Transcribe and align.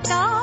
पता 0.00 0.39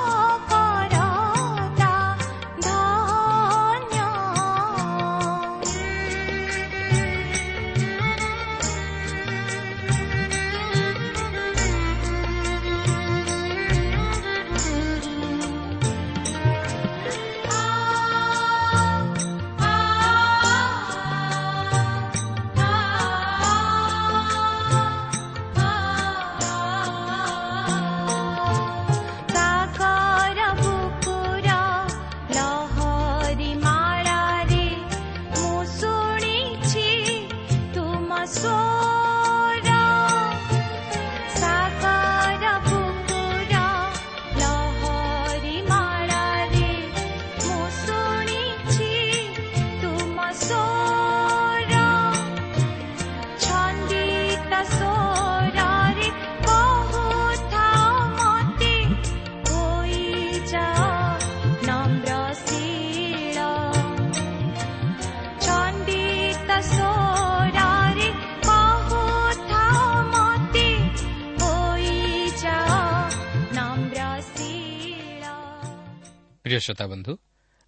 ପ୍ରିୟ 76.57 76.65
ଶ୍ରୋତା 76.65 76.85
ବନ୍ଧୁ 76.93 77.13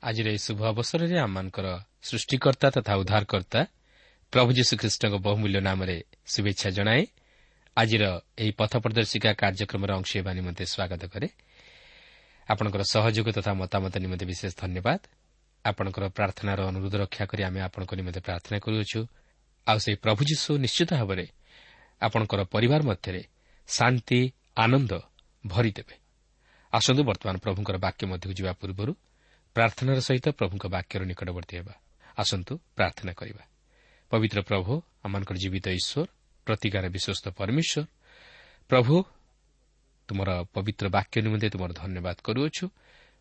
ଆଜିର 0.04 0.28
ଏହି 0.34 0.40
ଶୁଭ 0.48 0.60
ଅବସରରେ 0.74 1.18
ଆମମାନଙ୍କର 1.26 1.68
ସୃଷ୍ଟିକର୍ତ୍ତା 2.10 2.68
ତଥା 2.76 2.94
ଉଦ୍ଧାରକର୍ତ୍ତା 3.02 3.62
ପ୍ରଭୁ 4.34 4.50
ଯୀଶୁଖ୍ରୀଷ୍ଟଙ୍କ 4.58 5.16
ବହୁମୂଲ୍ୟ 5.26 5.60
ନାମରେ 5.62 5.98
ଶୁଭେଚ୍ଛା 6.34 6.70
ଜଣାଏ 6.78 7.04
ଆଜିର 7.78 8.04
ଏହି 8.42 8.52
ପଥ 8.60 8.74
ପ୍ରଦର୍ଶିକା 8.84 9.30
କାର୍ଯ୍ୟକ୍ରମର 9.42 9.92
ଅଂଶ 10.00 10.10
ହେବା 10.18 10.32
ନିମନ୍ତେ 10.40 10.64
ସ୍ୱାଗତ 10.74 11.04
କରେ। 11.14 11.28
ଆପଣଙ୍କର 12.50 12.82
ସହଯୋଗ 12.94 13.28
ତଥା 13.38 13.52
ମତାମତ 13.62 13.94
ନିମନ୍ତେ 14.06 14.26
ବିଶେଷ 14.32 14.52
ଧନ୍ୟବାଦ। 14.64 15.00
ଆପଣଙ୍କର 15.66 16.04
ପ୍ରାର୍ଥନାର 16.18 16.60
ଅନୁରୋଧ 16.72 16.94
ରକ୍ଷା 17.04 17.24
କରି 17.30 17.42
ଆମେ 17.48 17.60
ଆପଣଙ୍କ 17.68 17.92
ନିମନ୍ତେ 18.00 18.22
ପ୍ରାର୍ଥନା 18.28 18.58
କରୁଅଛୁ। 18.66 19.00
ଆଉ 19.68 19.78
ସେହି 19.84 19.98
ପ୍ରଭୁ 20.04 20.22
ଯୀଶୁ 20.30 20.50
ନିଶ୍ଚିତ 20.66 20.90
ଭାବରେ 21.00 21.26
ଆପଣଙ୍କର 22.02 22.40
ପରିବାର 22.54 22.82
ମଧ୍ୟରେ 22.90 23.22
ଶାନ୍ତି 23.70 24.20
ଆନନ୍ଦ 24.64 24.92
ଭରିଦେବେ। 25.46 25.96
ଆସନ୍ତୁ 26.74 27.02
ବର୍ତ୍ତମାନ 27.04 27.36
ପ୍ରଭୁଙ୍କର 27.38 27.78
ବାକ୍ୟ 27.78 28.04
ମଧ୍ୟକୁ 28.08 28.34
ଯିବା 28.34 28.54
ପୂର୍ବରୁ 28.54 28.94
ପ୍ରାର୍ଥନାର 29.56 30.00
ସହିତ 30.00 30.26
ପ୍ରଭୁଙ୍କ 30.30 30.66
ବାକ୍ୟର 30.70 31.02
ନିକଟବର୍ତ୍ତୀ 31.06 31.56
ହେବା। 31.58 31.74
ଆସନ୍ତୁ 32.18 32.54
ପ୍ରାର୍ଥନା 32.76 33.12
କରିବା। 33.14 33.44
ପବିତ୍ର 34.12 34.40
ପ୍ରଭୁ 34.42 34.72
ଆମମାନଙ୍କର 35.06 35.38
ଜୀବିତ 35.38 35.66
ଈଶ୍ୱର 35.70 36.08
ପ୍ରତିକାର 36.46 36.84
ବିଶ୍ୱସ୍ତ 36.90 37.26
ପରମେଶ୍ୱର 37.30 37.86
ପ୍ରଭୁ 38.70 38.96
ତୁମର 40.10 40.30
ପବିତ୍ର 40.54 40.86
ବାକ୍ୟ 40.90 41.16
ନିମନ୍ତେ 41.22 41.48
ତୁମର 41.50 41.72
ଧନ୍ୟବାଦ 41.74 42.18
କରୁଅଛୁ। 42.24 42.66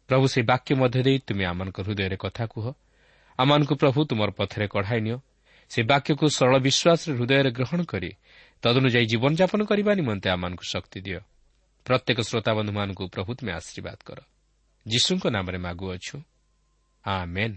ପ୍ରଭୁ 0.09 0.25
ସେହି 0.29 0.45
ବାକ୍ୟ 0.47 0.71
ମଧ୍ୟ 0.75 1.01
ଦେଇ 1.03 1.19
ତୁମେ 1.19 1.45
ଆମମାନଙ୍କ 1.45 1.79
ହୃଦୟରେ 1.81 2.17
କଥା 2.17 2.45
କୁହ। 2.47 2.67
ଆମମାନଙ୍କୁ 3.39 3.75
ପ୍ରଭୁ 3.75 3.99
ତୁମର 4.11 4.31
ପଥରେ 4.31 4.67
କଢ଼ାଇ 4.69 5.01
ନିଅ। 5.01 5.19
ସେ 5.71 5.81
ବାକ୍ୟକୁ 5.83 6.25
ସରଳ 6.37 6.55
ବିଶ୍ୱାସରେ 6.59 7.13
ହୃଦୟରେ 7.19 7.51
ଗ୍ରହଣ 7.53 7.81
କରି 7.85 8.11
ତଦନୁଯାୟୀ 8.63 9.07
ଜୀବନଯାପନ 9.07 9.61
କରିବା 9.65 9.93
ନିମନ୍ତେ 9.95 10.29
ଆମମାନଙ୍କୁ 10.31 10.65
ଶକ୍ତି 10.65 11.01
ଦିଅ। 11.01 11.21
ପ୍ରତ୍ୟେକ 11.89 12.19
ଶ୍ରୋତାବନ୍ଧୁମାନଙ୍କୁ 12.21 13.05
ପ୍ରଭୁ 13.15 13.31
ତୁମେ 13.39 13.53
ଆଶୀର୍ବାଦ 13.59 13.99
କର 14.05 14.19
ଯୀଶୁଙ୍କ 14.87 15.25
ନାମରେ 15.33 15.59
ମାଗୁଅଛୁ 15.67 16.17
ଆମେନ୍ 17.05 17.57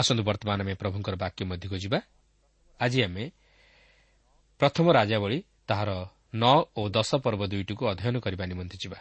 ଆସନ୍ତୁ 0.00 0.22
ବର୍ତ୍ତମାନ 0.24 0.58
ଆମେ 0.64 0.74
ପ୍ରଭୁଙ୍କର 0.74 1.14
ବାକ୍ୟ 1.24 1.40
ମଧ୍ୟକୁ 1.44 1.76
ଯିବା 1.84 1.98
ଆଜି 2.80 2.98
ଆମେ 3.06 3.24
ପ୍ରଥମ 4.60 4.86
ରାଜାବଳୀ 4.98 5.38
ତାହାର 5.68 5.90
ନଅ 6.34 6.56
ଓ 6.72 6.82
ଦଶ 6.88 7.10
ପର୍ବ 7.24 7.42
ଦୁଇଟିକୁ 7.52 7.82
ଅଧ୍ୟୟନ 7.92 8.16
କରିବା 8.24 8.44
ନିମନ୍ତେ 8.50 8.76
ଯିବା 8.82 8.98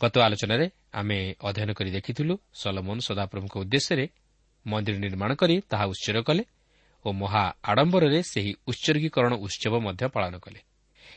ଗତ 0.00 0.14
ଆଲୋଚନାରେ 0.26 0.66
ଆମେ 1.00 1.18
ଅଧ୍ୟୟନ 1.48 1.70
କରି 1.78 1.90
ଦେଖିଥିଲୁ 1.96 2.34
ସଲମୋନ 2.54 2.98
ସଦାପ୍ରଭୁଙ୍କ 3.08 3.54
ଉଦ୍ଦେଶ୍ୟରେ 3.62 4.06
ମନ୍ଦିର 4.66 4.96
ନିର୍ମାଣ 5.04 5.30
କରି 5.40 5.56
ତାହା 5.70 5.84
ଉତ୍ସର୍ଗ 5.92 6.22
କଲେ 6.28 6.42
ଓ 7.06 7.08
ମହା 7.12 7.44
ଆଡ଼ମ୍ବରରେ 7.62 8.20
ସେହି 8.22 8.52
ଉତ୍ସର୍ଗୀକରଣ 8.70 9.32
ଉତ୍ସବ 9.46 9.74
ମଧ୍ୟ 9.86 10.04
ପାଳନ 10.14 10.34
କଲେ। 10.38 10.60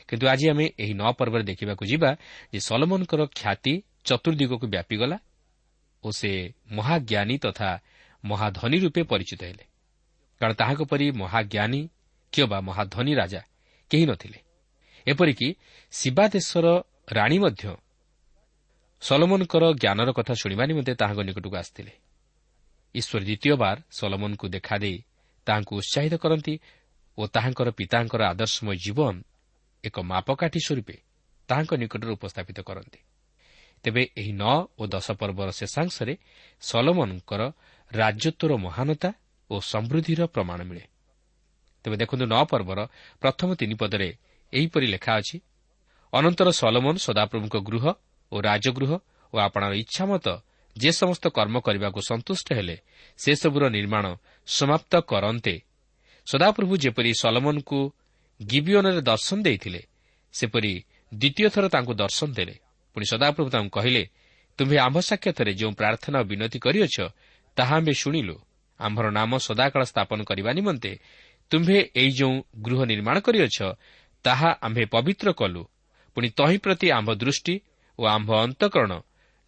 କିନ୍ତୁ 0.08 0.24
ଆଜି 0.32 0.46
ଆମେ 0.52 0.66
ଏହି 0.82 0.94
ନଅ 0.94 1.10
ପର୍ବରେ 1.18 1.44
ଦେଖିବାକୁ 1.50 1.84
ଯିବା 1.92 2.10
ଯେ 2.52 2.58
ସଲମନଙ୍କର 2.60 3.20
ଖ୍ୟାତି 3.38 3.72
ଚତୁର୍ଦିଗକୁ 4.04 4.66
ବ୍ୟାପିଗଲା 4.74 5.16
ଓ 6.04 6.08
ସେ 6.10 6.30
ମହାଜ୍ଞାନୀ 6.70 7.36
ତଥା 7.38 7.70
ମହାଧନୀ 8.24 8.78
ରୂପେ 8.84 9.02
ପରିଚିତ 9.02 9.40
ହେଲେ। 9.44 9.64
କାରଣ 10.40 10.52
ତାହାଙ୍କ 10.54 10.82
ପରି 10.90 11.06
ମହାଜ୍ଞାନୀ 11.22 11.80
କିମ୍ବା 12.32 12.58
ମହାଧନୀ 12.60 13.12
ରାଜା 13.14 13.40
କେହି 13.90 14.04
ନଥିଲେ। 14.10 14.38
ଏପରିକି 15.06 15.48
ଶିବା 15.92 16.24
ଦେଶର 16.34 16.66
ରାଣୀ 17.12 17.38
ମଧ୍ୟ 17.38 17.64
ସଲମନଙ୍କର 19.02 19.64
ଜ୍ଞାନର 19.82 20.10
କଥା 20.12 20.34
ଶୁଣିବା 20.42 20.64
ନିମନ୍ତେ 20.70 20.92
ତାହାଙ୍କ 21.00 21.20
ନିକଟକୁ 21.28 21.56
ଆସିଥିଲେ। 21.62 21.92
ଈଶ୍ୱର 22.94 23.20
ଦ୍ୱିତୀୟବାର 23.28 23.76
ସଲମନଙ୍କୁ 23.98 24.46
ଦେଖାଦେଇ 24.48 24.98
ତାହାଙ୍କୁ 25.46 25.72
ଉତ୍ସାହିତ 25.76 26.14
କରନ୍ତି 26.14 26.54
ଓ 27.18 27.22
ତାହାଙ୍କର 27.26 27.68
ପିତାଙ୍କର 27.70 28.22
ଆଦର୍ଶମୟ 28.32 28.76
ଜୀବନ 28.76 29.14
ଏକ 29.84 29.96
ମାପକାଠି 30.00 30.60
ସ୍ୱରୂପେ 30.66 30.96
ତାହାଙ୍କ 31.48 31.72
ନିକଟରେ 31.74 32.12
ଉପସ୍ଥାପିତ 32.12 32.58
କରନ୍ତି। 32.60 33.00
ତେବେ 33.84 34.02
ଏହି 34.16 34.32
ନଅ 34.32 34.56
ଓ 34.78 34.82
ଦଶ 34.86 35.06
ପର୍ବର 35.10 35.48
ଶେଷାଂଶରେ 35.50 36.14
ସଲମନଙ୍କର 36.60 37.42
ରାଜତ୍ୱର 37.90 38.52
ମହାନତା 38.56 39.10
ଓ 39.50 39.54
ସମୃଦ୍ଧିର 39.60 40.20
ପ୍ରମାଣ 40.26 40.60
ମିଳେ। 40.62 40.84
ତେବେ 41.84 41.96
ଦେଖନ୍ତୁ 41.96 42.26
ନଅ 42.26 42.42
ପର୍ବର 42.44 42.80
ପ୍ରଥମ 43.22 43.48
ତିନି 43.54 43.74
ପଦରେ 43.74 44.08
ଏହିପରି 44.52 44.86
ଲେଖା 44.86 45.12
ଅଛି 45.16 45.36
ଅନନ୍ତର 46.12 46.48
ସଲମନ 46.50 46.94
ସଦାପ୍ରଭୁଙ୍କ 46.98 47.56
ଗୃହ 47.68 47.84
ଓ 48.32 48.36
ରାଜଗୃହ 48.40 48.92
ଓ 49.32 49.36
ଆପଣାର 49.38 49.72
ଇଚ୍ଛାମତ 49.74 50.26
ଯେ 50.76 50.90
ସମସ୍ତ 50.92 51.24
କର୍ମ 51.28 51.56
କରିବାକୁ 51.60 52.00
ସନ୍ତୁଷ୍ଟ 52.00 52.46
ହେଲେ 52.52 52.76
ସେସବୁର 53.18 53.64
ନିର୍ମାଣ 53.68 54.04
ସମାପ୍ତ 54.46 54.92
କରନ୍ତେ। 55.00 55.54
ସଦାପ୍ରଭୁ 56.26 56.74
ଯେପରି 56.76 57.10
ସଲମନଙ୍କୁ 57.20 57.92
ଗିବିଓନରେ 58.46 59.00
ଦର୍ଶନ 59.02 59.42
ଦେଇଥିଲେ 59.42 59.82
ସେପରି 60.32 60.72
ଦ୍ୱିତୀୟ 61.14 61.48
ଥର 61.48 61.64
ତାଙ୍କୁ 61.68 61.92
ଦର୍ଶନ 61.94 62.28
ଦେଲେ। 62.32 62.54
ପୁଣି 62.96 63.06
ସଦାପ୍ରଭୁ 63.10 63.48
ତାଙ୍କୁ 63.50 63.70
କହିଲେ 63.70 64.02
ତୁମ୍ଭେ 64.58 64.76
ଆମ୍ଭ 64.78 64.98
ସାକ୍ଷାତରେ 65.00 65.52
ଯେଉଁ 65.54 65.72
ପ୍ରାର୍ଥନା 65.72 66.18
ଓ 66.20 66.24
ବିନତି 66.24 66.58
କରିଅଛ 66.58 66.96
ତାହା 67.56 67.76
ଆମ୍ଭେ 67.76 67.92
ଶୁଣିଲୁ। 67.92 68.36
ଆମ୍ଭର 68.80 69.06
ନାମ 69.10 69.30
ସଦାକାଳ 69.38 69.82
ସ୍ଥାପନ 69.84 70.18
କରିବା 70.24 70.50
ନିମନ୍ତେ 70.52 70.92
ତୁମ୍ଭେ 71.50 71.78
ଏହି 71.96 72.10
ଯେଉଁ 72.10 72.34
ଗୃହ 72.62 72.80
ନିର୍ମାଣ 72.84 73.16
କରିଅଛ 73.20 73.58
ତାହା 74.24 74.50
ଆମ୍ଭେ 74.62 74.84
ପବିତ୍ର 74.84 75.28
କଲୁ। 75.32 75.62
ପୁଣି 76.14 76.28
ତହିଁ 76.30 76.58
ପ୍ରତି 76.58 76.86
ଆମ୍ଭ 76.90 77.10
ଦୃଷ୍ଟି 77.14 77.54
ଓ 77.98 78.02
ଆମ୍ଭ 78.06 78.30
ଅନ୍ତଃକରଣ 78.34 78.92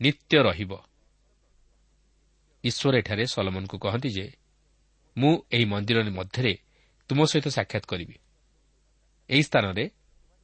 ନିତ୍ୟ 0.00 0.38
ରହିବ। 0.42 0.72
ଈଶ୍ୱର 2.64 2.94
ଏଠାରେ 2.98 3.24
ସଲମନଙ୍କୁ 3.26 3.76
କହନ୍ତି 3.78 4.10
ଯେ 4.10 4.26
ମୁଁ 5.16 5.32
ଏହି 5.52 5.64
ମନ୍ଦିର 5.64 5.98
ମଧ୍ୟରେ 6.10 6.52
ତୁମ 7.08 7.20
ସହିତ 7.24 7.46
ସାକ୍ଷାତ 7.48 7.84
କରିବି। 7.86 8.16
ଏହି 9.30 9.42
ସ୍ଥାନରେ 9.42 9.84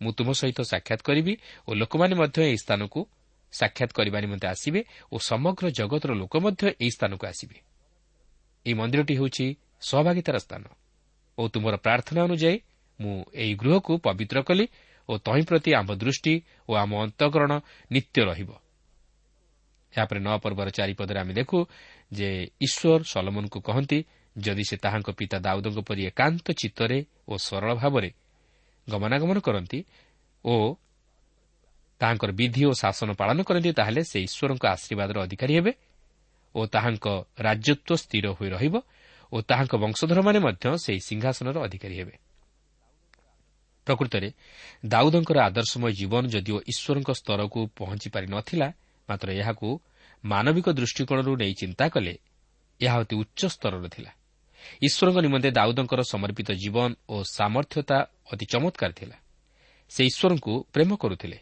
ମୁଁ 0.03 0.13
ତୁମ 0.13 0.29
ସହିତ 0.33 0.61
ସାକ୍ଷାତ 0.63 1.01
କରିବି 1.03 1.33
ଓ 1.69 1.71
ଲୋକମାନେ 1.75 2.15
ମଧ୍ୟ 2.15 2.39
ଏହି 2.43 2.59
ସ୍ଥାନକୁ 2.59 3.01
ସାକ୍ଷାତ 3.53 3.91
କରିବା 3.93 4.19
ନିମନ୍ତେ 4.21 4.47
ଆସିବେ 4.49 4.81
ଓ 5.13 5.17
ସମଗ୍ର 5.19 5.65
ଜଗତର 5.71 6.11
ଲୋକ 6.15 6.35
ମଧ୍ୟ 6.37 6.63
ଏହି 6.81 6.91
ସ୍ଥାନକୁ 6.91 7.25
ଆସିବେ। 7.27 7.57
ଏହି 8.67 8.75
ମନ୍ଦିରଟି 8.75 9.15
ହେଉଛି 9.17 9.47
ସହଭାଗିତାର 9.81 10.37
ସ୍ଥାନ 10.39 10.63
ଓ 11.39 11.43
ତୁମର 11.49 11.75
ପ୍ରାର୍ଥନା 11.77 12.21
ଅନୁଯାୟୀ 12.25 12.59
ମୁଁ 13.01 13.15
ଏହି 13.35 13.55
ଗୃହକୁ 13.55 13.93
ପବିତ୍ର 13.99 14.39
କଲି 14.43 14.67
ଓ 15.09 15.13
ତହିଁ 15.19 15.43
ପ୍ରତି 15.43 15.71
ଆମ୍ଭ 15.75 15.91
ଦୃଷ୍ଟି 15.95 16.35
ଓ 16.69 16.73
ଆମ 16.75 16.91
ଅନ୍ତଃକରଣ 17.05 17.53
ନିତ୍ୟ 17.93 18.21
ରହିବ। 18.25 18.51
ଏହାପରେ 19.95 20.21
ନଅ 20.21 20.37
ପର୍ବର 20.45 20.69
ଚାରିପଦରେ 20.71 21.19
ଆମେ 21.21 21.33
ଦେଖୁ 21.35 21.59
ଯେ 22.13 22.29
ଈଶ୍ୱର 22.61 23.01
ସଲମନଙ୍କୁ 23.05 23.59
କହନ୍ତି 23.61 23.99
ଯଦି 24.37 24.65
ସେ 24.71 24.77
ତାହାଙ୍କ 24.85 25.09
ପିତା 25.19 25.39
ଦାଉଦଙ୍କ 25.39 25.81
ପରି 25.89 26.03
ଏକାନ୍ତ 26.11 26.47
ଚିତ୍ତରେ 26.61 26.99
ଓ 27.29 27.35
ସରଳ 27.39 27.71
ଭାବରେ 27.75 28.11
ଗମନାଗମନ 28.89 29.39
କରନ୍ତି 29.41 29.79
ଓ 30.45 30.55
ତାହାଙ୍କର 32.01 32.31
ବିଧି 32.41 32.63
ଓ 32.71 32.73
ଶାସନ 32.73 33.09
ପାଳନ 33.21 33.39
କରନ୍ତି 33.43 33.71
ତାହେଲେ 33.75 34.03
ସେ 34.11 34.19
ଈଶ୍ୱରଙ୍କ 34.29 34.65
ଆଶୀର୍ବାଦର 34.75 35.17
ଅଧିକାରୀ 35.27 35.55
ହେବେ 35.59 35.73
ଓ 36.55 36.61
ତାହାଙ୍କ 36.75 37.07
ରାଜତ୍ୱ 37.39 38.01
ସ୍ଥିର 38.03 38.27
ହୋଇ 38.39 38.49
ରହିବ 38.55 38.75
ଓ 39.33 39.37
ତାହାଙ୍କ 39.41 39.75
ବଂଶଧରମାନେ 39.85 40.39
ମଧ୍ୟ 40.39 40.65
ସେହି 40.85 41.01
ସିଂହାସନର 41.09 41.57
ଅଧିକାରୀ 41.67 41.97
ହେବେ। 42.01 42.15
ପ୍ରକୃତରେ 43.87 44.29
ଦାଉଦଙ୍କର 44.87 45.39
ଆଦର୍ଶମୟ 45.49 45.91
ଜୀବନ 46.01 46.23
ଯଦିଓ 46.35 46.59
ଈଶ୍ୱରଙ୍କ 46.73 47.11
ସ୍ତରକୁ 47.21 47.61
ପହଞ୍ଚି 47.79 48.09
ପାରି 48.15 48.27
ନଥିଲା 48.27 48.69
ମାତ୍ର 49.09 49.29
ଏହାକୁ 49.33 49.69
ମାନବିକ 50.25 50.67
ଦୃଷ୍ଟିକୋଣରୁ 50.69 51.33
ନେଇ 51.37 51.55
ଚିନ୍ତା 51.55 51.89
କଲେ 51.89 52.15
ଏହା 52.81 52.97
ଅତି 52.99 53.15
ଉଚ୍ଚ 53.17 53.41
ସ୍ତରର 53.47 53.89
ଥିଲା। 53.89 54.11
ଈଶ୍ୱରଙ୍କ 54.83 55.19
ନିମନ୍ତେ 55.19 55.51
ଦାଉଦଙ୍କର 55.51 56.01
ସମର୍ପିତ 56.03 56.49
ଜୀବନ 56.53 56.91
ଓ 57.09 57.17
ସାମର୍ଥ୍ୟତା 57.23 57.99
ଅତି 58.33 58.47
ଚମତ୍କାର 58.47 58.91
ଥିଲା। 58.93 59.17
ସେ 59.91 60.05
ଈଶ୍ୱରଙ୍କୁ 60.05 60.53
ପ୍ରେମ 60.73 60.91
କରୁଥିଲେ 60.97 61.39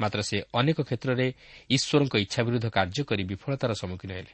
ମାତ୍ର 0.00 0.20
ସେ 0.22 0.36
ଅନେକ 0.54 0.78
କ୍ଷେତ୍ରରେ 0.80 1.26
ଈଶ୍ୱରଙ୍କ 1.70 2.14
ଇଚ୍ଛା 2.16 2.40
ବିରୁଦ୍ଧ 2.42 2.66
କାର୍ଯ୍ୟ 2.68 3.02
କରି 3.04 3.22
ବିଫଳତାର 3.24 3.72
ସମ୍ମୁଖୀନ 3.74 4.10
ହେଲେ। 4.12 4.32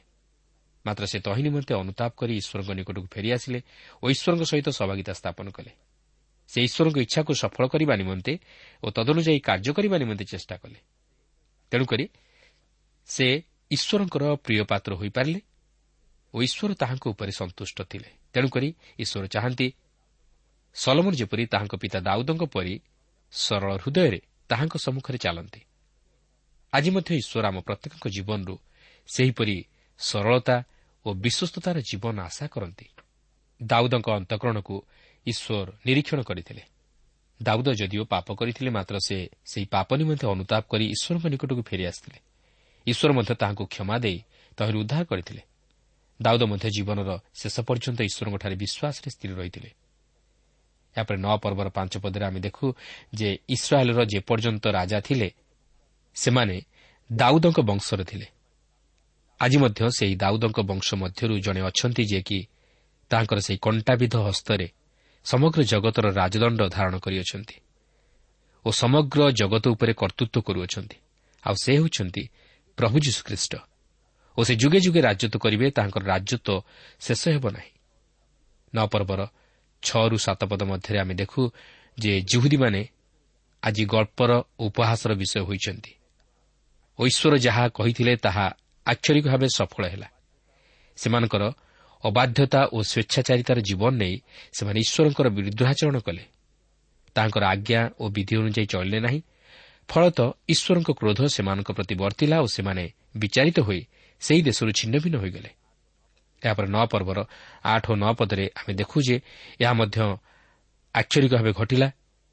ମାତ୍ର 0.85 1.03
ସେ 1.05 1.17
ତହିଁ 1.19 1.41
ନିମନ୍ତେ 1.43 1.73
ଅନୁତାପ 1.73 2.11
କରି 2.17 2.33
ଈଶ୍ୱରଙ୍କ 2.37 2.71
ନିକଟକୁ 2.71 3.07
ଫେରିଆସିଲେ 3.11 3.59
ଓ 4.03 4.05
ଈଶ୍ୱରଙ୍କ 4.09 4.43
ସହିତ 4.43 4.67
ସହଭାଗିତା 4.69 5.13
ସ୍ଥାପନ 5.13 5.47
କଲେ। 5.49 5.71
ସେ 6.49 6.59
ଈଶ୍ୱରଙ୍କ 6.61 6.97
ଇଚ୍ଛାକୁ 6.97 7.31
ସଫଳ 7.33 7.63
କରିବା 7.67 7.93
ନିମନ୍ତେ 7.95 8.33
ଓ 8.83 8.87
ତଦନୁଯାୟୀ 8.91 9.39
କାର୍ଯ୍ୟ 9.39 9.71
କରିବା 9.73 9.97
ନିମନ୍ତେ 9.97 10.25
ଚେଷ୍ଟା 10.25 10.55
କଲେ। 10.57 10.79
ତେଣୁକରି 11.71 12.05
ସେ 13.05 13.43
ଈଶ୍ୱରଙ୍କର 13.71 14.23
ପ୍ରିୟ 14.35 14.63
ପାତ୍ର 14.63 14.91
ହୋଇପାରିଲେ 14.95 15.41
ଓ 16.33 16.41
ଈଶ୍ୱର 16.41 16.73
ତାହାଙ୍କ 16.73 17.05
ଉପରେ 17.07 17.31
ସନ୍ତୁଷ୍ଟ 17.31 17.77
ଥିଲେ। 17.81 18.09
ତେଣୁକରି 18.33 18.69
ଈଶ୍ୱର 18.99 19.25
ଚାହାନ୍ତି 19.27 19.67
ସଲମନ 20.75 21.13
ଯେପରି 21.15 21.43
ତାହାଙ୍କ 21.45 21.75
ପିତା 21.75 21.99
ଦାଉଦଙ୍କ 21.99 22.43
ପରି 22.45 22.79
ସରଳ 23.31 23.71
ହୃଦୟରେ 23.77 24.19
ତାହାଙ୍କ 24.49 24.75
ସମ୍ମୁଖରେ 24.77 25.17
ଚାଲନ୍ତି। 25.17 25.61
ଆଜି 26.73 26.89
ମଧ୍ୟ 26.91 27.11
ଈଶ୍ୱର 27.21 27.45
ଆମ 27.47 27.57
ପ୍ରତ୍ୟେକଙ୍କ 27.59 28.05
ଜୀବନରୁ 28.07 28.55
ସେହିପରି 29.07 29.57
ସରଳତା 29.99 30.57
ଓ 31.05 31.09
ବିଶ୍ୱସ୍ତତାର 31.13 31.77
ଜୀବନ 31.79 32.15
ଆଶା 32.19 32.45
କରନ୍ତି। 32.47 32.87
ଦାଉଦଙ୍କ 33.63 34.07
ଅନ୍ତଃକରଣକୁ 34.09 34.75
ଈଶ୍ୱର 35.25 35.67
ନିରୀକ୍ଷଣ 35.85 36.19
କରିଥିଲେ। 36.21 36.63
ଦାଉଦ 37.41 37.67
ଯଦିଓ 37.73 38.03
ପାପ 38.05 38.27
କରିଥିଲେ 38.35 38.69
ମାତ୍ର 38.69 38.95
ସେ 38.99 39.17
ସେହି 39.45 39.65
ପାପ 39.65 39.89
ନିମନ୍ତେ 39.95 40.25
ଅନୁତାପ 40.27 40.63
କରି 40.71 40.85
ଈଶ୍ୱରଙ୍କ 40.95 41.25
ନିକଟକୁ 41.27 41.61
ଫେରିଆସିଥିଲେ। 41.61 42.19
ଈଶ୍ୱର 42.87 43.11
ମଧ୍ୟ 43.17 43.33
ତାହାଙ୍କୁ 43.41 43.63
କ୍ଷମା 43.73 43.95
ଦେଇ 44.03 44.17
ତହିଁରୁ 44.57 44.77
ଉଦ୍ଧାର 44.83 45.03
କରିଥିଲେ। 45.11 45.41
ଦାଉଦ 46.19 46.43
ମଧ୍ୟ 46.51 46.67
ଜୀବନର 46.75 47.09
ଶେଷ 47.39 47.55
ପର୍ଯ୍ୟନ୍ତ 47.67 47.99
ଈଶ୍ୱରଙ୍କଠାରେ 48.09 48.55
ବିଶ୍ୱାସରେ 48.63 49.09
ସ୍ଥିର 49.15 49.31
ରହିଥିଲେ। 49.39 49.69
ଏହାପରେ 50.95 51.17
ନଅ 51.25 51.35
ପର୍ବର 51.43 51.67
ପାଞ୍ଚ 51.77 51.93
ପଦରେ 52.03 52.23
ଆମେ 52.29 52.39
ଦେଖୁ 52.39 52.65
ଯେ 53.19 53.29
ଇସ୍ରାଏଲ୍ର 53.55 53.99
ଯେପର୍ଯ୍ୟନ୍ତ 54.13 54.65
ରାଜା 54.77 54.99
ଥିଲେ 55.07 55.27
ସେମାନେ 56.15 56.55
ଦାଉଦଙ୍କ 57.09 57.59
ବଂଶର 57.69 58.01
ଥିଲେ। 58.03 58.27
ଆଜି 59.39 59.57
ମଧ୍ୟ 59.63 59.81
ସେହି 59.97 60.15
ଦାଉଦଙ୍କ 60.15 60.59
ବଂଶ 60.71 60.87
ମଧ୍ୟରୁ 61.01 61.35
ଜଣେ 61.45 61.61
ଅଛନ୍ତି 61.69 62.03
ଯିଏକି 62.09 62.39
ତାଙ୍କର 63.11 63.39
ସେହି 63.45 63.59
କଣ୍ଟାବିଧ 63.65 64.15
ହସ୍ତରେ 64.27 64.67
ସମଗ୍ର 65.25 65.59
ଜଗତର 65.71 66.05
ରାଜଦଣ୍ଡ 66.19 66.61
ଧାରଣ 66.75 66.95
କରିଅଛନ୍ତି 67.05 67.57
ଓ 68.65 68.69
ସମଗ୍ର 68.81 69.19
ଜଗତ 69.39 69.65
ଉପରେ 69.75 69.93
କର୍ତ୍ତୃତ୍ୱ 70.01 70.45
କରୁଅଛନ୍ତି। 70.47 70.97
ଆଉ 71.43 71.55
ସେ 71.63 71.71
ହେଉଛନ୍ତି 71.77 72.23
ପ୍ରଭୁ 72.77 72.99
ଯୀଶୁଖ୍ରୀଷ୍ଟ। 72.99 73.53
ଓ 74.37 74.43
ସେ 74.43 74.55
ଯୁଗେ 74.55 74.79
ଯୁଗେ 74.79 75.01
ରାଜତ୍ୱ 75.01 75.37
କରିବେ 75.37 75.71
ତାଙ୍କର 75.71 76.03
ରାଜତ୍ୱ 76.05 76.63
ଶେଷ 76.99 77.21
ହେବ 77.27 77.45
ନାହିଁ। 77.49 77.71
ନଅ 78.75 78.85
ପର୍ବର 78.87 79.21
ଛଅରୁ 79.83 80.17
ସାତ 80.17 80.41
ପଦ 80.45 80.61
ମଧ୍ୟରେ 80.63 80.97
ଆମେ 80.99 81.13
ଦେଖୁ 81.13 81.41
ଯେ 81.97 82.21
ଜୁହୁଦୀମାନେ 82.21 82.81
ଆଜି 83.63 83.83
ଗଳ୍ପର 83.85 84.31
ଉପହାସର 84.59 85.11
ବିଷୟ 85.13 85.39
ହୋଇଛନ୍ତି। 85.39 85.93
ଓ 86.99 87.01
ଈଶ୍ୱର 87.05 87.37
ଯାହା 87.37 87.63
କହିଥିଲେ 87.69 88.13
ତାହା 88.15 88.45
ଆକ୍ଷରିକ 88.85 89.25
ଭାବେ 89.27 89.47
ସଫଳ 89.55 89.83
ହେଲା। 89.87 90.09
ସେମାନଙ୍କର 90.97 91.43
ଅବାଧ୍ୟତା 92.03 92.61
ଓ 92.65 92.77
ସ୍ୱେଚ୍ଛାଚାରିତାର 92.81 93.59
ଜୀବନ 93.59 93.93
ନେଇ 93.95 94.15
ସେମାନେ 94.53 94.79
ଈଶ୍ୱରଙ୍କର 94.79 95.27
ବିରୁଦ୍ଧାଚରଣ 95.29 95.97
କଲେ। 95.99 96.23
ତାଙ୍କର 97.15 97.43
ଆଜ୍ଞା 97.45 97.81
ଓ 97.99 98.03
ବିଧି 98.09 98.33
ଅନୁଯାୟୀ 98.35 98.65
ଚଳିଲେ 98.65 98.99
ନାହିଁ 98.99 99.21
ଫଳତଃ 99.89 100.29
ଈଶ୍ୱରଙ୍କ 100.49 100.89
କ୍ରୋଧ 100.99 101.19
ସେମାନଙ୍କ 101.35 101.69
ପ୍ରତି 101.71 101.95
ବର୍ତ୍ତିଲା 101.95 102.37
ଓ 102.41 102.47
ସେମାନେ 102.55 102.83
ବିଚାରିତ 103.17 103.57
ହୋଇ 103.59 103.81
ସେହି 104.21 104.41
ଦେଶରୁ 104.41 104.71
ଛିନ୍ନ 104.79 104.95
ଭିନ୍ନ 105.03 105.15
ହୋଇଗଲେ। 105.23 105.49
ଏହାପରେ 106.41 106.67
ନଅ 106.67 106.85
ପର୍ବର 106.85 107.19
ଆଠ 107.63 107.85
ଓ 107.91 107.95
ନଅ 107.95 108.11
ପଦରେ 108.19 108.45
ଆମେ 108.55 108.73
ଦେଖୁ 108.73 108.97
ଯେ 109.07 109.15
ଏହା 109.61 109.73
ମଧ୍ୟ 109.73 109.97
ଆକ୍ଷରିକ 110.95 111.33
ଭାବେ 111.35 111.51
ଘଟିଲା। 111.53 111.87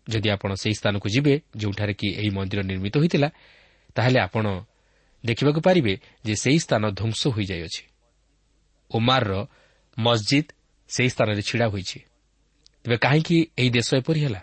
ଯଦି 0.08 0.28
ଆପଣ 0.30 0.50
ସେହି 0.54 0.74
ସ୍ଥାନକୁ 0.74 1.06
ଯିବେ 1.14 1.34
ଯେଉଁଠାରେ 1.56 1.94
କି 1.94 2.08
ଏହି 2.18 2.30
ମନ୍ଦିର 2.30 2.60
ନିର୍ମିତ 2.62 2.94
ହୋଇଥିଲା 2.98 3.28
ତାହେଲେ 3.94 4.18
ଆପଣ 4.20 4.46
ଦେଖିବାକୁ 5.24 5.60
ପାରିବେ 5.60 5.94
ଯେ 6.24 6.34
ସେହି 6.36 6.58
ସ୍ଥାନ 6.58 6.82
ଧ୍ୱଂସ 6.90 7.20
ହୋଇଯାଇଅଛି। 7.34 7.82
ଓମାରର 8.90 9.32
ମସ୍ଜିଦ୍ 9.98 10.48
ସେହି 10.88 11.10
ସ୍ଥାନରେ 11.10 11.42
ଛିଡ଼ା 11.42 11.66
ହୋଇଛି। 11.66 11.98
ତେବେ 12.82 12.96
କାହିଁକି 12.96 13.36
ଏହି 13.58 13.70
ଦେଶ 13.70 13.88
ଏପରି 13.94 14.20
ହେଲା? 14.24 14.42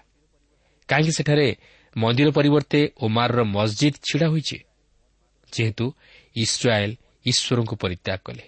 କାହିଁକି 0.90 1.12
ସେଠାରେ 1.12 1.48
ମନ୍ଦିର 1.96 2.30
ପରିବର୍ତ୍ତେ 2.32 2.80
ଓମାରର 3.06 3.42
ମସ୍ଜିଦ୍ 3.50 3.98
ଛିଡ଼ା 4.08 4.28
ହୋଇଛି 4.30 4.58
ଯେହେତୁ 5.54 5.86
ଇସ୍ରାଏଲ୍ 6.36 6.96
ଈଶ୍ୱରଙ୍କୁ 7.26 7.76
ପରିତ୍ୟାଗ 7.84 8.20
କଲେ 8.26 8.46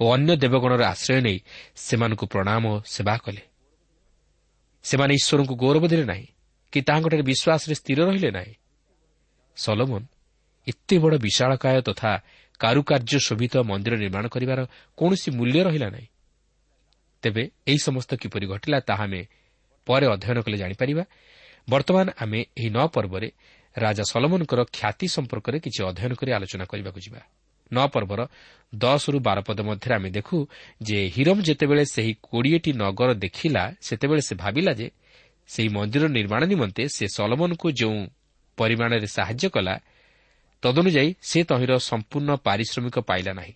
ଓ 0.00 0.04
ଅନ୍ୟ 0.14 0.32
ଦେବଗଣର 0.42 0.82
ଆଶ୍ରୟ 0.92 1.20
ନେଇ 1.26 1.38
ସେମାନଙ୍କୁ 1.76 2.24
ପ୍ରଣାମ 2.32 2.62
ଓ 2.66 2.76
ସେବା 2.86 3.14
କଲେ 3.24 3.42
ସେମାନେ 4.84 5.12
ଈଶ୍ୱରଙ୍କୁ 5.20 5.54
ଗୌରବ 5.62 5.84
ଦେଲେ 5.92 6.04
ନାହିଁ 6.12 6.26
କି 6.72 6.78
ତାହାଙ୍କଠାରେ 6.88 7.24
ବିଶ୍ୱାସରେ 7.30 7.74
ସ୍ଥିର 7.80 7.98
ରହିଲେ 8.08 8.30
ନାହିଁ 8.38 8.54
ସଲୋମନ 9.56 10.02
ଏତେ 10.66 10.96
ବଡ଼ 11.02 11.14
ବିଶାଳକାୟ 11.26 11.80
ତଥା 11.88 12.12
କାରୁକାର୍ଯ୍ୟ 12.60 13.18
ଶୋଭିତ 13.28 13.54
ମନ୍ଦିର 13.70 13.94
ନିର୍ମାଣ 13.96 14.24
କରିବାର 14.34 14.60
କୌଣସି 14.98 15.28
ମୂଲ୍ୟ 15.38 15.60
ରହିଲା 15.66 15.88
ନାହିଁ 15.94 16.08
ତେବେ 17.22 17.42
ଏହି 17.68 17.80
ସମସ୍ତ 17.86 18.10
କିପରି 18.22 18.46
ଘଟିଲା 18.52 18.78
ତାହା 18.88 19.04
ଆମେ 19.04 19.22
ପରେ 19.86 20.06
ଅଧ୍ୟୟନ 20.14 20.38
କଲେ 20.44 20.56
ଜାଣିପାରିବା 20.62 21.04
ବର୍ତ୍ତମାନ 21.72 22.06
ଆମେ 22.22 22.40
ଏହି 22.58 22.70
ନଅ 22.76 22.86
ପର୍ବରେ 22.94 23.28
ରାଜା 23.76 24.04
ସଲମନଙ୍କର 24.12 24.60
ଖ୍ୟାତି 24.76 25.06
ସମ୍ପର୍କରେ 25.16 25.56
କିଛି 25.64 25.80
ଅଧ୍ୟୟନ 25.90 26.12
କରି 26.20 26.30
ଆଲୋଚନା 26.36 26.64
କରିବାକୁ 26.72 27.00
ଯିବା। 27.06 27.20
ନଅ 27.70 27.86
ପର୍ବର 27.94 28.20
ଦଶରୁ 28.72 29.18
ବାର 29.26 29.38
ପଦ 29.48 29.58
ମଧ୍ୟରେ 29.68 29.94
ଆମେ 29.98 30.10
ଦେଖୁ 30.10 30.36
ଯେ 30.80 30.98
ହିରମ୍ 31.14 31.40
ଯେତେବେଳେ 31.48 31.84
ସେହି 31.94 32.12
କୋଡ଼ିଏଟି 32.28 32.70
ନଗର 32.82 33.10
ଦେଖିଲା 33.24 33.62
ସେତେବେଳେ 33.86 34.22
ସେ 34.28 34.34
ଭାବିଲା 34.42 34.72
ଯେ 34.80 34.86
ସେହି 35.48 35.68
ମନ୍ଦିର 35.76 36.04
ନିର୍ମାଣ 36.08 36.42
ନିମନ୍ତେ 36.52 36.82
ସେ 36.96 37.04
ସଲମନଙ୍କୁ 37.16 37.68
ଯେଉଁ 37.80 37.98
ପରିମାଣରେ 38.58 39.08
ସାହାଯ୍ୟ 39.16 39.46
କଲା 39.54 39.74
ତଦନୁଯାୟୀ 40.62 41.10
ସେ 41.30 41.38
ତହିଁର 41.50 41.72
ସମ୍ପୂର୍ଣ୍ଣ 41.90 42.30
ପାରିଶ୍ରମିକ 42.46 42.96
ପାଇଲା 43.10 43.32
ନାହିଁ। 43.32 43.54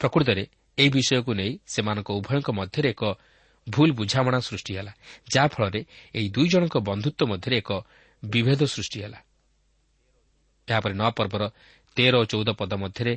ପ୍ରକୃତରେ 0.00 0.44
ଏହି 0.78 0.90
ବିଷୟକୁ 0.96 1.32
ନେଇ 1.40 1.52
ସେମାନଙ୍କ 1.72 2.08
ଉଭୟଙ୍କ 2.18 2.48
ମଧ୍ୟରେ 2.50 2.88
ଏକ 2.94 3.02
ଭୁଲ 3.66 3.90
ବୁଝାମଣା 3.92 4.38
ସୃଷ୍ଟି 4.40 4.72
ହେଲା 4.76 4.92
ଯାହାଫଳରେ 5.34 5.80
ଏହି 6.14 6.28
ଦୁଇ 6.28 6.48
ଜଣଙ୍କ 6.48 6.76
ବନ୍ଧୁତ୍ୱ 6.88 7.28
ମଧ୍ୟରେ 7.30 7.56
ଏକ 7.56 7.70
ବିଭେଦ 8.22 8.62
ସୃଷ୍ଟି 8.64 8.98
ହେଲା। 9.02 9.18
ଏହାପରେ 10.68 10.94
ନୂଆ 10.94 11.10
ପର୍ବର 11.10 11.42
ତେର 11.96 12.14
ଓ 12.16 12.24
ଚଉଦ 12.24 12.48
ପଦ 12.60 12.72
ମଧ୍ୟରେ 12.74 13.14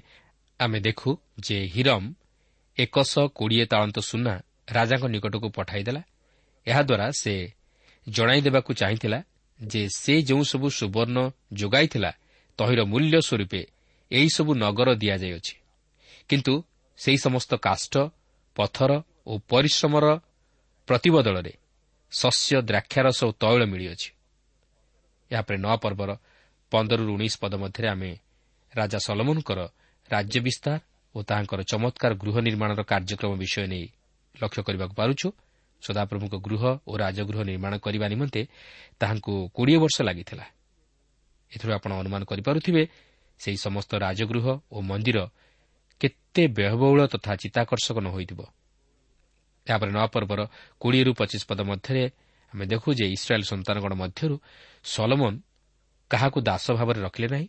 ଆମେ 0.59 0.79
ଦେଖୁ 0.79 1.09
ଯେ 1.39 1.57
ହିରମ୍ 1.75 2.07
ଏକଶହ 2.77 3.25
କୋଡ଼ିଏ 3.38 3.65
ତାଳନ୍ତ 3.65 3.97
ସୁନା 4.00 4.33
ରାଜାଙ୍କ 4.71 5.05
ନିକଟକୁ 5.05 5.47
ପଠାଇଦେଲା। 5.50 6.01
ଏହାଦ୍ୱାରା 6.67 7.07
ସେ 7.21 7.33
ଜଣାଇ 8.07 8.41
ଦେବାକୁ 8.41 8.71
ଚାହିଁଥିଲା 8.73 9.19
ଯେ 9.59 9.81
ସେ 9.95 10.13
ଯେଉଁସବୁ 10.21 10.67
ସୁବର୍ଣ୍ଣ 10.69 11.17
ଯୋଗାଇଥିଲା 11.53 12.12
ତହିଁର 12.59 12.81
ମୂଲ୍ୟ 12.83 13.17
ସ୍ୱରୂପେ 13.21 13.62
ଏହିସବୁ 14.12 14.51
ନଗର 14.55 14.89
ଦିଆଯାଇଅଛି। 14.95 15.55
କିନ୍ତୁ 16.29 16.53
ସେହି 16.97 17.17
ସମସ୍ତ 17.17 17.51
କାଷ୍ଠ 17.55 17.93
ପଥର 18.55 18.91
ଓ 19.27 19.33
ପରିଶ୍ରମର 19.50 20.05
ପ୍ରତିବଦଳରେ 20.88 21.54
ଶସ୍ୟ 22.12 22.62
ଦ୍ରାକ୍ଷାରସ 22.62 23.24
ଓ 23.24 23.32
ତୈଳ 23.32 23.62
ମିଳିଅଛି। 23.66 24.10
ଏହାପରେ 25.32 25.58
ନୂଆ 25.58 25.75
ପର୍ବର 25.75 26.12
ପନ୍ଦରରୁ 26.72 27.12
ଉଣେଇଶ 27.13 27.36
ପଦ 27.42 27.54
ମଧ୍ୟରେ 27.56 27.88
ଆମେ 27.88 28.12
ରାଜା 28.75 28.98
ସଲମନଙ୍କର 28.98 29.60
ରାଜ୍ୟ 30.12 30.40
ବିସ୍ତାର 30.40 30.80
ଓ 31.16 31.24
ତାହାଙ୍କର 31.24 31.60
ଚମତ୍କାର 31.62 32.12
ଗୃହ 32.13 32.36
ନିର୍ମାଣର 32.40 32.82
କାର୍ଯ୍ୟକ୍ରମ 32.84 33.32
ବିଷୟ 33.38 33.68
ନେଇ 33.68 33.86
ଲକ୍ଷ୍ୟ 34.42 34.62
କରିବାକୁ 34.63 34.96
ପାରୁଛୁ। 34.96 35.28
ସଦାପ୍ରଭୁଙ୍କ 35.84 36.36
ଗୃହ 36.48 36.63
ଓ 36.88 36.92
ରାଜଗୃହ 36.98 37.40
ନିର୍ମାଣ 37.44 37.74
କରିବା 37.78 38.08
ନିମନ୍ତେ 38.08 38.42
ତାହାଙ୍କୁ 39.00 39.34
କୋଡ଼ିଏ 39.56 39.78
ବର୍ଷ 39.78 39.98
ଲାଗିଥିଲା। 40.02 40.46
ଏଥିରୁ 41.52 41.72
ଆପଣ 41.74 41.92
ଅନୁମାନ 41.94 42.22
କରିପାରୁଥିବେ 42.24 42.84
ସେହି 43.40 43.58
ସମସ୍ତ 43.58 43.92
ରାଜଗୃହ 43.96 44.46
ଓ 44.72 44.78
ମନ୍ଦିର 44.82 45.18
କେତେ 46.02 46.44
ବ୍ୟୟବହୁଳ 46.48 47.00
ତଥା 47.08 47.34
ଚିତ୍ତାକର୍ଷକ 47.36 47.98
ନ 48.00 48.08
ହୋଇଥିବ। 48.08 48.40
ଏହାପରେ 49.67 49.91
ନୂଆ 49.96 50.08
ପର୍ବର 50.13 50.41
କୋଡ଼ିଏରୁ 50.82 51.12
ପଚିଶ 51.20 51.41
ପଦ 51.50 51.60
ମଧ୍ୟରେ 51.62 52.03
ଆମେ 52.53 52.65
ଦେଖୁ 52.65 52.88
ଯେ 53.00 53.05
ଇସ୍ରାଏଲ୍ 53.15 53.46
ସନ୍ତାନଗଣ 53.51 53.93
ମଧ୍ୟରୁ 53.93 54.36
ସଲମନ 54.86 55.34
କାହାକୁ 56.12 56.38
ଦାସ 56.41 56.65
ଭାବରେ 56.77 57.00
ରଖିଲେ 57.01 57.27
ନାହିଁ। 57.27 57.48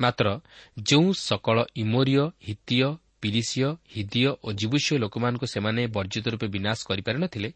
ମାତ୍ର 0.00 0.26
ଯେଉଁ 0.82 1.08
ସକଳ 1.28 1.56
ଇମୋରିୟ 1.82 2.24
ହିତୀୟ 2.48 2.88
ପିରିସିୟ 3.22 3.68
ହିଦୀୟ 3.94 4.30
ଓ 4.46 4.48
ଜିବୁସୀୟ 4.52 4.94
ଲୋକମାନଙ୍କୁ 4.98 5.46
ସେମାନେ 5.46 5.82
ବର୍ଜିତ 5.96 6.24
ରୂପେ 6.28 6.46
ବିନାଶ 6.54 6.78
କରିପାରିନଥିଲେ 6.88 7.50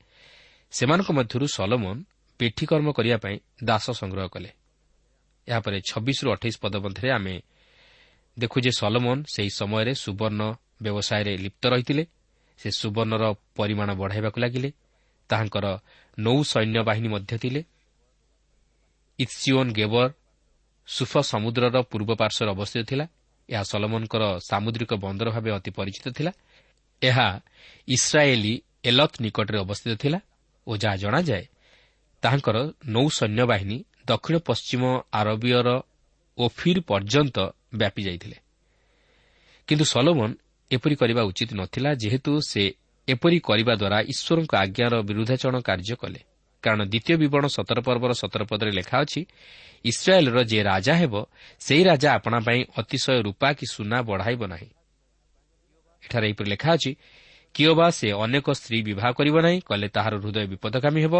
ସେମାନଙ୍କ 0.72 1.08
ମଧ୍ୟରୁ 1.12 1.46
ସଲମନ 1.56 1.96
ପେଠିକର୍ମ 2.40 2.88
କରିବା 2.92 3.18
ପାଇଁ 3.24 3.36
ଦାସ 3.64 3.86
ସଂଗ୍ରହ 4.00 4.26
କଲେ। 4.34 4.50
ଏହାପରେ 5.48 5.78
ଛବିଶରୁ 5.90 6.28
ଅଠେଇଶ 6.32 6.56
ପଦ 6.62 6.74
ମଧ୍ୟରେ 6.84 7.08
ଆମେ 7.10 7.34
ଦେଖୁ 8.36 8.56
ଯେ 8.64 8.72
ସଲମନ 8.80 9.16
ସେହି 9.34 9.50
ସମୟରେ 9.60 9.92
ସୁବର୍ଣ୍ଣ 9.94 10.42
ବ୍ୟବସାୟରେ 10.82 11.32
ଲିପ୍ତ 11.44 11.62
ରହିଥିଲେ। 11.66 12.04
ସେ 12.58 12.68
ସୁବର୍ଣ୍ଣର 12.70 13.24
ପରିମାଣ 13.56 13.88
ବଢ଼ାଇବାକୁ 13.94 14.38
ଲାଗିଲେ। 14.40 14.70
ତାହାଙ୍କର 15.30 15.66
ନୌ 16.18 16.38
ସୈନ୍ୟବାହିନୀ 16.42 17.08
ମଧ୍ୟ 17.08 17.34
ଥିଲେ। 17.38 17.60
ଇତ୍ସିଓନ୍ 19.18 19.70
ଗେବର 19.72 20.08
ସୁଫ 20.88 21.12
ସମୁଦ୍ରର 21.22 21.76
ପୂର୍ବ 21.82 22.10
ପାର୍ଶ୍ୱରେ 22.14 22.50
ଅବସ୍ଥିତ 22.50 22.82
ଥିଲା। 22.88 23.06
ଏହା 23.48 23.62
ସଲମନଙ୍କର 23.62 24.22
ସାମୁଦ୍ରିକ 24.48 24.92
ବନ୍ଦର 24.94 25.28
ଭାବେ 25.30 25.50
ଅତି 25.50 25.70
ପରିଚିତ 25.70 26.06
ଥିଲା। 26.08 26.32
ଏହା 27.02 27.28
ଇସ୍ରାଏଲି 27.88 28.54
ଏଲତ୍ 28.84 29.16
ନିକଟରେ 29.22 29.58
ଅବସ୍ଥିତ 29.58 29.92
ଥିଲା 29.96 30.18
ଓ 30.66 30.72
ଯାହା 30.76 30.96
ଜଣାଯାଏ 30.96 31.44
ତାହାଙ୍କର 32.22 32.56
ନୌ 32.86 33.06
ସୈନ୍ୟବାହିନୀ 33.18 33.78
ଦକ୍ଷିଣ 34.06 34.36
ପଶ୍ଚିମ 34.38 34.82
ଆରବୀୟର 35.12 35.68
ଓଫିର୍ 36.38 36.80
ପର୍ଯ୍ୟନ୍ତ 36.80 37.36
ବ୍ୟାପି 37.74 38.02
ଯାଇଥିଲେ। 38.02 38.36
କିନ୍ତୁ 39.68 39.84
ସଲୋମନ 39.84 40.30
ଏପରି 40.74 40.94
କରିବା 40.96 41.22
ଉଚିତ 41.30 41.50
ନଥିଲା 41.60 41.90
ଯେହେତୁ 42.02 42.32
ସେ 42.50 42.62
ଏପରି 43.08 43.38
କରିବା 43.48 43.72
ଦ୍ୱାରା 43.74 43.98
ଈଶ୍ୱରଙ୍କ 44.12 44.52
ଆଜ୍ଞାର 44.64 44.94
ବିରୁଦ୍ଧାଚରଣ 45.08 45.56
କାର୍ଯ୍ୟ 45.68 45.96
କଲେ। 46.02 46.20
କାରଣ 46.64 46.80
ଦ୍ୱିତୀୟ 46.86 47.14
ବିବରଣ 47.22 47.46
ସତର 47.56 47.78
ପର୍ବର 47.86 48.12
ସତର 48.22 48.42
ପଦରେ 48.50 48.70
ଲେଖା 48.78 48.96
ଅଛି 49.04 49.20
ଇସ୍ରାଏଲ୍ର 49.84 50.38
ଯେ 50.50 50.60
ରାଜା 50.62 50.94
ହେବ 51.02 51.14
ସେହି 51.60 51.82
ରାଜା 51.90 52.08
ଆପଣା 52.18 52.38
ପାଇଁ 52.46 52.60
ଅତିଶୟ 52.80 53.16
ରୂପା 53.26 53.48
କି 53.58 53.66
ସୁନା 53.74 53.98
ବଢ଼ାଇବ 54.08 54.42
ନାହିଁ। 54.52 54.70
ଏଠାରେ 56.02 56.26
ଏହିପରି 56.28 56.48
ଲେଖା 56.54 56.70
ଅଛି 56.76 56.92
କିଓ 57.54 57.72
ବା 57.74 57.86
ସେ 57.90 58.08
ଅନେକ 58.24 58.46
ସ୍ତ୍ରୀ 58.60 58.78
ବିବାହ 58.88 59.10
କରିବ 59.18 59.36
ନାହିଁ 59.46 59.58
କଲେ 59.68 59.86
ତାହାର 59.96 60.14
ହୃଦୟ 60.22 60.46
ବିପଦଗାମୀ 60.52 61.00
ହେବ 61.04 61.14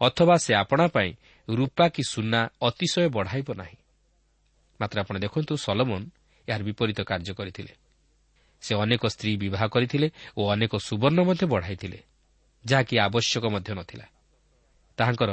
ଅଥବା 0.00 0.36
ସେ 0.44 0.52
ଆପଣା 0.62 0.86
ପାଇଁ 0.88 1.10
ରୂପା 1.48 1.86
କି 1.94 2.02
ସୁନା 2.12 2.40
ଅତିଶୟ 2.68 3.06
ବଢ଼ାଇବ 3.16 3.48
ନାହିଁ 3.60 3.76
ମାତ୍ର 4.80 4.96
ଆପଣ 5.02 5.14
ଦେଖନ୍ତୁ 5.24 5.52
ସଲମନ 5.56 6.02
ଏହାର 6.48 6.62
ବିପରୀତ 6.68 6.98
କାର୍ଯ୍ୟ 7.10 7.32
କରିଥିଲେ। 7.38 7.72
ସେ 8.60 8.74
ଅନେକ 8.74 9.06
ସ୍ତ୍ରୀ 9.06 9.36
ବିବାହ 9.36 9.62
କରିଥିଲେ 9.68 10.08
ଓ 10.36 10.42
ଅନେକ 10.50 10.72
ସୁବର୍ଣ୍ଣ 10.76 11.20
ମଧ୍ୟ 11.22 11.44
ବଢ଼ାଇଥିଲେ 11.46 11.98
ଯାହାକି 12.64 12.94
ଆବଶ୍ୟକ 12.98 13.44
ମଧ୍ୟ 13.46 13.70
ନଥିଲା। 13.74 14.06
ତାହାଙ୍କର 14.98 15.30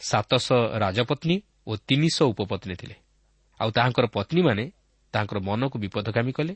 ସାତଶହ 0.00 0.60
ରାଜପତ୍ନୀ 0.78 1.36
ଓ 1.66 1.76
ତିନିଶହ 1.76 2.26
ଉପପତ୍ନୀ 2.28 2.74
ଥିଲେ। 2.74 2.96
ଆଉ 3.60 3.70
ତାହାଙ୍କର 3.70 4.06
ପତ୍ନୀମାନେ 4.06 4.64
ତାହାଙ୍କର 5.12 5.38
ମନକୁ 5.38 5.76
ବିପଦଗାମୀ 5.78 6.32
କଲେ 6.32 6.54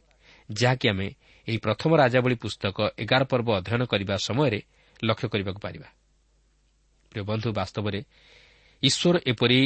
ଯାହାକି 0.52 0.86
ଆମେ 0.88 1.08
ଏହି 1.48 1.58
ପ୍ରଥମ 1.58 1.90
ରାଜାବଳୀ 1.96 2.34
ପୁସ୍ତକ 2.34 2.76
ଏଗାର 2.98 3.22
ପର୍ବ 3.24 3.48
ଅଧ୍ୟୟନ 3.58 3.82
କରିବା 3.84 4.14
ସମୟରେ 4.16 4.60
ଲକ୍ଷ୍ୟ 5.04 5.28
କରିବାକୁ 5.28 5.60
ପାରିବା। 5.60 5.88
ପ୍ରିୟ 7.10 7.22
ବନ୍ଧୁ 7.22 7.48
ବାସ୍ତବରେ 7.52 8.00
ଈଶ୍ୱର 8.82 9.16
ଏପରି 9.26 9.60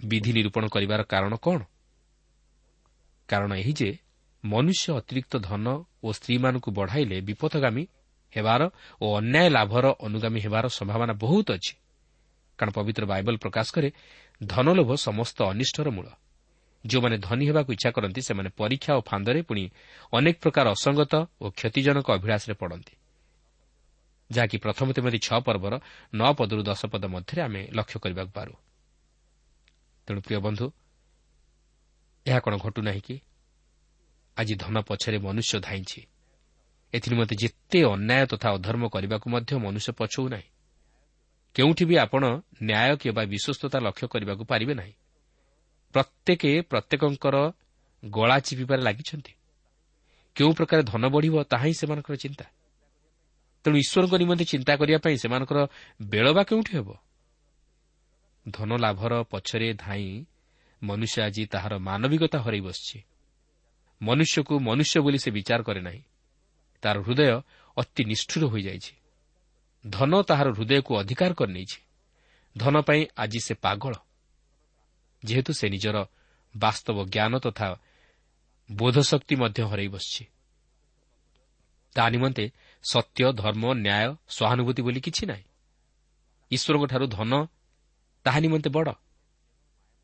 ବିଧି 0.00 0.32
ନିରୂପଣ 0.32 0.64
କରିବାର 0.68 1.02
କାରଣ 1.02 1.32
କ'ଣ? 1.36 1.60
କାରଣ 3.28 3.50
ଏହି 3.54 3.72
ଯେ 3.72 3.90
ମନୁଷ୍ୟ 4.44 4.92
ଅତିରିକ୍ତ 4.92 5.34
ଧନ 5.38 5.66
ଓ 6.02 6.12
ସ୍ତ୍ରୀମାନଙ୍କୁ 6.12 6.70
ବଢ଼ାଇଲେ 6.70 7.16
ବିପଦଗାମୀ 7.20 7.84
ହେବାର 8.32 8.62
ଓ 9.00 9.06
ଅନ୍ୟାୟ 9.18 9.48
ଲାଭର 9.50 9.86
ଅନୁଗାମୀ 10.00 10.40
ହେବାର 10.40 10.64
ସମ୍ଭାବନା 10.68 11.12
ବହୁତ 11.12 11.48
ଅଛି। 11.52 11.74
କାରଣ 12.58 12.70
ପବିତ୍ର 12.72 13.04
ବାଇବଲ 13.06 13.34
ପ୍ରକାଶ 13.36 13.66
କରେ 13.72 13.88
ଧନଲୋଭ 14.42 14.90
ସମସ୍ତ 14.96 15.38
ଅନିଷ୍ଟର 15.42 15.88
ମୂଳ। 15.90 16.06
ଯେଉଁମାନେ 16.86 17.16
ଧନୀ 17.18 17.44
ହେବାକୁ 17.46 17.70
ଇଚ୍ଛା 17.72 17.90
କରନ୍ତି 17.90 18.20
ସେମାନେ 18.22 18.50
ପରୀକ୍ଷା 18.56 18.92
ଓ 18.98 19.00
ଫାନ୍ଦରେ 19.00 19.42
ପୁଣି 19.42 19.64
ଅନେକ 20.12 20.36
ପ୍ରକାର 20.42 20.66
ଅସଙ୍ଗତ 20.70 21.14
ଓ 21.40 21.46
କ୍ଷତିଜନକ 21.50 22.06
ଅଭିଳାଷରେ 22.12 22.54
ପଡ଼ନ୍ତି। 22.54 22.94
ଯାହାକି 24.30 24.56
ପ୍ରଥମ 24.58 24.92
ତେମତି 24.92 25.18
ଛଅ 25.18 25.38
ପର୍ବର 25.40 25.74
ନଅ 26.14 26.30
ପଦରୁ 26.32 26.62
ଦଶ 26.62 26.82
ପଦ 26.86 27.04
ମଧ୍ୟରେ 27.04 27.40
ଆମେ 27.42 27.62
ଲକ୍ଷ୍ୟ 27.72 27.98
କରିବାକୁ 27.98 28.32
ପାରୁ। 28.32 28.54
ତେଣୁ 30.06 30.20
ପ୍ରିୟ 30.20 30.38
ବନ୍ଧୁ 30.40 30.66
ଏହା 32.26 32.38
କ'ଣ 32.40 32.54
ଘଟୁନାହିଁ 32.56 33.00
କି? 33.00 33.16
ଆଜି 34.36 34.54
ଧନ 34.54 34.80
ପଛରେ 34.80 35.18
ମନୁଷ୍ୟ 35.18 35.60
ଧାଇଁଛି। 35.60 36.06
ଏଥିନିମନ୍ତେ 36.92 37.36
ଯେତେ 37.36 37.84
ଅନ୍ୟାୟ 37.84 38.26
ତଥା 38.26 38.50
ଅଧର୍ମ 38.50 38.88
କରିବାକୁ 38.88 39.30
ମଧ୍ୟ 39.30 39.56
ମନୁଷ୍ୟ 39.56 39.92
ପଛଉ 39.92 40.28
ନାହିଁ। 40.28 40.48
କେଉଁଠି 41.54 41.84
ବି 41.84 41.96
ଆପଣ 41.98 42.24
ନ୍ୟାୟ 42.62 42.96
କିମ୍ବା 42.96 43.24
ବିଶ୍ୱସ୍ତତା 43.24 43.78
ଲକ୍ଷ୍ୟ 43.78 44.06
କରିବାକୁ 44.08 44.44
ପାରିବେ 44.44 44.74
ନାହିଁ। 44.74 44.92
ପ୍ରତ୍ୟେକ 45.92 46.42
ପ୍ରତ୍ୟେକଙ୍କର 46.70 47.52
ଗଳା 48.04 48.38
ଚିପିବାରେ 48.38 48.82
ଲାଗିଛନ୍ତି। 48.82 49.32
କେଉଁ 50.34 50.54
ପ୍ରକାର 50.54 50.82
ଧନ 50.82 51.08
ବଢ଼ିବ 51.08 51.42
ତାହା 51.42 51.64
ହିଁ 51.64 51.74
ସେମାନଙ୍କର 51.74 52.16
ଚିନ୍ତା। 52.16 52.44
ତେଣୁ 53.64 53.76
ଈଶ୍ୱରଙ୍କ 53.76 54.14
ନିମନ୍ତେ 54.14 54.44
ଚିନ୍ତା 54.44 54.76
କରିବା 54.76 54.98
ପାଇଁ 54.98 55.16
ସେମାନଙ୍କର 55.16 55.68
ବେଳ 56.02 56.32
ବା 56.32 56.42
କେଉଁଠି 56.44 56.72
ହେବ? 56.76 56.96
ଧନ 58.50 58.76
ଲାଭର 58.76 59.22
ପଛରେ 59.22 59.74
ଧାଇଁ 59.74 60.24
ମନୁଷ୍ୟ 60.82 61.22
ଆଜି 61.22 61.46
ତାହାର 61.46 61.78
ମାନବିକତା 61.78 62.38
ହରାଇ 62.40 62.60
ବସିଛି। 62.60 63.02
ମନୁଷ୍ୟକୁ 64.02 64.54
ମନୁଷ୍ୟ 64.60 64.98
ବୋଲି 65.00 65.18
ସେ 65.18 65.30
ବିଚାର 65.30 65.60
କରେ 65.62 65.80
ନାହିଁ 65.80 66.02
ତାହାର 66.82 66.98
ହୃଦୟ 67.02 67.42
ଅତି 67.76 68.02
ନିଷ୍ଠୁର 68.04 68.44
ହୋଇଯାଇଛି 68.46 68.94
ଧନ 69.84 70.12
ତାହାର 70.22 70.48
ହୃଦୟକୁ 70.52 70.92
ଅଧିକାର 70.98 71.32
କରିନେଇଛି 71.34 71.78
ଧନ 72.56 72.74
ପାଇଁ 72.80 73.02
ଆଜି 73.16 73.40
ସେ 73.40 73.54
ପାଗଳ 73.54 73.94
ଯେହେତୁ 75.22 75.52
ସେ 75.52 75.66
ନିଜର 75.68 75.96
ବାସ୍ତବ 76.54 76.96
ଜ୍ଞାନ 77.04 77.32
ତଥା 77.38 77.68
ବୋଧଶକ୍ତି 78.70 79.34
ମଧ୍ୟ 79.36 79.60
ହରାଇ 79.62 79.88
ବସିଛି 79.88 80.24
ତା 81.96 82.04
ନିମନ୍ତେ 82.08 82.44
ସତ୍ୟ 82.84 83.32
ଧର୍ମ 83.32 83.64
ନ୍ୟାୟ 83.76 84.08
ସହାନୁଭୂତି 84.28 84.80
ବୋଲି 84.82 85.00
କିଛି 85.00 85.24
ନାହିଁ 85.26 85.44
ଈଶ୍ୱରଙ୍କଠାରୁ 86.50 87.06
ଧନ 87.06 87.32
ତାହା 88.26 88.38
ନିମନ୍ତେ 88.40 88.70
ବଡ଼। 88.70 88.92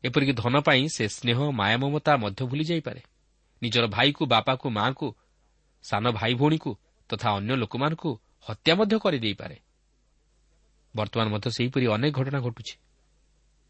ଏପରିକି 0.03 0.33
ଧନ 0.33 0.55
ପାଇଁ 0.59 0.83
ସେ 0.95 1.03
ସ୍ନେହ 1.07 1.37
ମାୟାମମତା 1.51 2.13
ମଧ୍ୟ 2.17 2.41
ଭୁଲି 2.45 2.63
ଯାଇପାରେ। 2.63 3.01
ନିଜର 3.61 3.87
ଭାଇକୁ 3.87 4.25
ବାପାକୁ 4.25 4.69
ମା'କୁ 4.69 5.15
ସାନ 5.83 6.11
ଭାଇ 6.11 6.33
ଭଉଣୀକୁ 6.33 6.77
ତଥା 7.09 7.29
ଅନ୍ୟ 7.31 7.55
ଲୋକମାନଙ୍କୁ 7.55 8.19
ହତ୍ୟା 8.49 8.75
ମଧ୍ୟ 8.75 8.99
କରିଦେଇପାରେ। 8.99 9.59
ବର୍ତ୍ତମାନ 10.95 11.27
ମଧ୍ୟ 11.29 11.49
ସେହିପରି 11.51 11.87
ଅନେକ 11.87 12.15
ଘଟଣା 12.15 12.39
ଘଟୁଛି। 12.39 12.75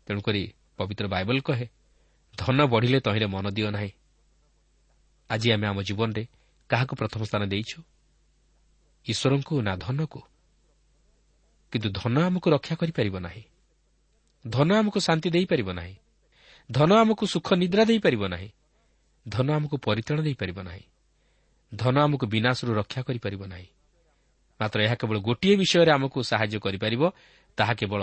ତେଣୁକରି 0.08 0.54
ପବିତ୍ର 0.78 1.08
ବାଇବଲ 1.08 1.42
କହେ 1.42 1.68
ଧନ 2.38 2.66
ବଢ଼ିଲେ 2.66 3.00
ତହିଁରେ 3.00 3.26
ମନ 3.26 3.50
ଦିଅ 3.50 3.70
ନାହିଁ। 3.72 3.92
ଆଜି 5.30 5.52
ଆମେ 5.52 5.68
ଆମ 5.68 5.82
ଜୀବନରେ 5.82 6.28
କାହାକୁ 6.70 6.96
ପ୍ରଥମ 6.96 7.24
ସ୍ଥାନ 7.24 7.46
ଦେଇଛୁ? 7.46 7.84
ଈଶ୍ୱରଙ୍କୁ 9.08 9.62
ନା 9.62 9.76
ଧନକୁ? 9.76 10.22
କିନ୍ତୁ 11.72 11.90
ଧନ 11.90 12.24
ଆମକୁ 12.24 12.50
ରକ୍ଷା 12.50 12.76
କରିପାରିବ 12.76 13.20
ନାହିଁ। 13.20 13.44
ଧନ 14.48 14.70
ଆମକୁ 14.74 15.00
ଶାନ୍ତି 15.00 15.30
ଦେଇପାରିବ 15.30 15.70
ନାହିଁ। 15.74 15.96
ଧନ 16.72 16.94
ଆମକୁ 16.94 17.26
ସୁଖ 17.26 17.54
ନିଦ୍ରା 17.54 17.84
ଦେଇପାରିବ 17.86 18.28
ନାହିଁ। 18.28 18.50
ଧନ 19.28 19.48
ଆମକୁ 19.52 19.78
ପରିତ୍ରାଣ 19.78 20.22
ଦେଇପାରିବ 20.22 20.60
ନାହିଁ। 20.64 20.84
ଧନ 21.76 21.96
ଆମକୁ 22.00 22.26
ବିନାଶରୁ 22.28 22.72
ରକ୍ଷା 22.74 23.02
କରିପାରିବ 23.02 23.42
ନାହିଁ। 23.48 23.68
ମାତ୍ର 24.60 24.80
ଏହା 24.82 24.96
କେବଳ 24.96 25.18
ଗୋଟିଏ 25.20 25.56
ବିଷୟରେ 25.56 25.92
ଆମକୁ 25.92 26.18
ସାହାଯ୍ୟ 26.24 26.60
କରିପାରିବ 26.60 27.04
ତାହା 27.58 27.74
କେବଳ 27.74 28.02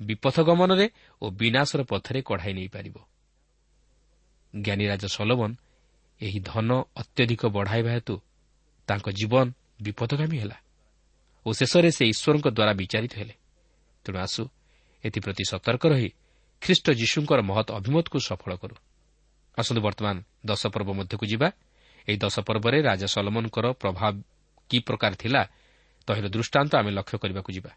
ବିପଥ 0.00 0.36
ଗମନରେ 0.40 0.86
ଓ 1.22 1.30
ବିନାଶର 1.30 1.80
ପଥରେ 1.82 2.20
କଢ଼ାଇ 2.22 2.52
ନେଇପାରିବ। 2.52 2.96
ଜ୍ଞାନୀରାଜ 4.54 5.04
ସଲୋମନ 5.06 5.52
ଏହି 6.20 6.40
ଧନ 6.40 6.70
ଅତ୍ୟଧିକ 6.96 7.42
ବଢ଼ାଇବା 7.46 7.90
ହେତୁ 7.90 8.14
ତାଙ୍କ 8.88 9.06
ଜୀବନ 9.10 9.46
ବିପଦଗାମୀ 9.82 10.38
ହେଲା 10.38 10.58
ଓ 11.46 11.48
ଶେଷରେ 11.52 11.90
ସେ 11.90 12.04
ଈଶ୍ୱରଙ୍କ 12.06 12.46
ଦ୍ୱାରା 12.48 12.72
ବିଚାରିତ 12.72 13.12
ହେଲେ। 13.14 13.34
ତେଣୁ 14.04 14.18
ଆସୁ 14.18 14.42
ଏଥିପ୍ରତି 15.04 15.44
ସତର୍କ 15.48 15.84
ରହି 15.86 16.08
ଖ୍ରୀଷ୍ଟ 16.62 16.86
ଯୀଶୁଙ୍କର 16.90 17.40
ମହତ୍ 17.42 17.70
ଅଭିମତକୁ 17.70 18.18
ସଫଳ 18.20 18.52
କରୁ। 18.56 18.74
ଆସନ୍ତୁ 19.58 19.80
ବର୍ତ୍ତମାନ 19.82 20.16
ଦଶ 20.46 20.62
ପର୍ବ 20.74 20.88
ମଧ୍ୟକୁ 20.98 21.24
ଯିବା। 21.32 21.48
ଏହି 22.08 22.18
ଦଶ 22.24 22.36
ପର୍ବରେ 22.48 22.78
ରାଜା 22.88 23.06
ସଲମନଙ୍କର 23.14 23.66
ପ୍ରଭାବ 23.82 24.14
କି 24.70 24.78
ପ୍ରକାର 24.86 25.12
ଥିଲା 25.22 25.42
ତହିଁର 26.08 26.26
ଦୃଷ୍ଟାନ୍ତ 26.34 26.72
ଆମେ 26.80 26.90
ଲକ୍ଷ୍ୟ 26.98 27.16
କରିବାକୁ 27.22 27.50
ଯିବା। 27.56 27.70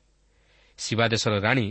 ଶିବା 0.79 1.05
ଦେଶର 1.13 1.33
ରାଣୀ 1.47 1.67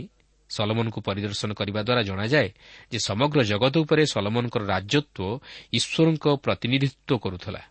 ସଲମନଙ୍କୁ 0.49 0.99
ପରିଦର୍ଶନ 1.07 1.49
କରିବା 1.59 1.81
ଦ୍ୱାରା 1.87 2.03
ଜଣାଯାଏ 2.09 2.49
ଯେ 2.91 2.99
ସମଗ୍ର 2.99 3.39
ଜଗତ 3.51 3.75
ଉପରେ 3.83 4.03
ସଲମନଙ୍କର 4.13 4.63
ରାଜତ୍ୱ 4.73 5.39
ଈଶ୍ୱରଙ୍କ 5.77 6.25
ପ୍ରତିନିଧିତ୍ୱ 6.45 7.21
କରୁଥିଲା। 7.23 7.61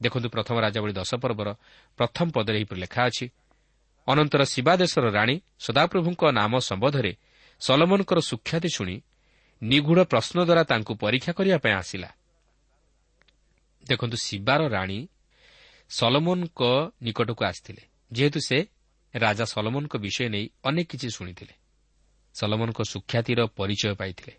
ଦେଖନ୍ତୁ 0.00 0.28
ପ୍ରଥମ 0.28 0.56
ରାଜାବଳୀ 0.64 0.92
ଦଶ 0.92 1.10
ପର୍ବର 1.22 1.48
ପ୍ରଥମ 1.98 2.26
ପଦରେ 2.36 2.56
ଏହିପରି 2.60 2.80
ଲେଖା 2.80 3.00
ଅଛି 3.08 3.26
ଅନନ୍ତର 4.06 4.42
ଶିବା 4.44 4.72
ଦେଶର 4.76 5.04
ରାଣୀ 5.10 5.36
ସଦାପ୍ରଭୁଙ୍କ 5.58 6.22
ନାମ 6.38 6.52
ସମ୍ବନ୍ଧରେ 6.68 7.12
ସଲମନଙ୍କର 7.60 8.18
ସୁଖ୍ୟାତି 8.30 8.68
ଶୁଣି 8.76 8.96
ନିଗୁଢ଼ 9.62 10.04
ପ୍ରଶ୍ନ 10.04 10.44
ଦ୍ୱାରା 10.44 10.64
ତାଙ୍କୁ 10.64 10.94
ପରୀକ୍ଷା 10.94 11.32
କରିବା 11.32 11.58
ପାଇଁ 11.58 11.72
ଆସିଲା। 11.72 12.12
ଦେଖନ୍ତୁ 13.88 14.16
ଶିବାର 14.16 14.68
ରାଣୀ 14.68 15.08
ସଲମନଙ୍କ 15.88 16.62
ନିକଟକୁ 17.02 17.44
ଆସିଥିଲେ। 17.44 17.82
ଯେହେତୁ 18.12 18.40
ସେ 18.40 18.66
ରାଜା 19.14 19.44
ସଲମନଙ୍କ 19.44 19.96
ବିଷୟ 19.96 20.28
ନେଇ 20.28 20.50
ଅନେକ 20.64 20.86
କିଛି 20.90 21.10
ଶୁଣିଥିଲେ। 21.10 21.52
ସଲମନଙ୍କ 22.34 22.82
ସୁଖ୍ୟାତିର 22.82 23.46
ପରିଚୟ 23.46 23.94
ପାଇଥିଲେ। 23.94 24.34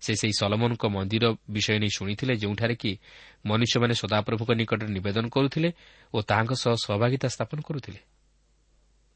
ସେ 0.00 0.14
ସେହି 0.14 0.32
ସଲମନଙ୍କ 0.38 0.86
ମନ୍ଦିର 0.86 1.36
ବିଷୟ 1.50 1.78
ନେଇ 1.78 1.88
ଶୁଣିଥିଲେ 1.96 2.36
ଯେଉଁଠାରେ 2.36 2.74
କି 2.74 2.98
ମନୁଷ୍ୟମାନେ 3.46 3.94
ସଦାପ୍ରଭୁଙ୍କ 3.94 4.50
ନିକଟରେ 4.50 4.88
ନିବେଦନ 4.88 5.28
କରୁଥିଲେ 5.28 5.72
ଓ 6.14 6.22
ତାହାଙ୍କ 6.22 6.52
ସହ 6.52 6.74
ସହଭାଗିତା 6.84 7.28
ସ୍ଥାପନ 7.28 7.60
କରୁଥିଲେ। 7.60 7.98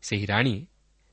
ସେହି 0.03 0.27
ରାଣୀ 0.27 0.67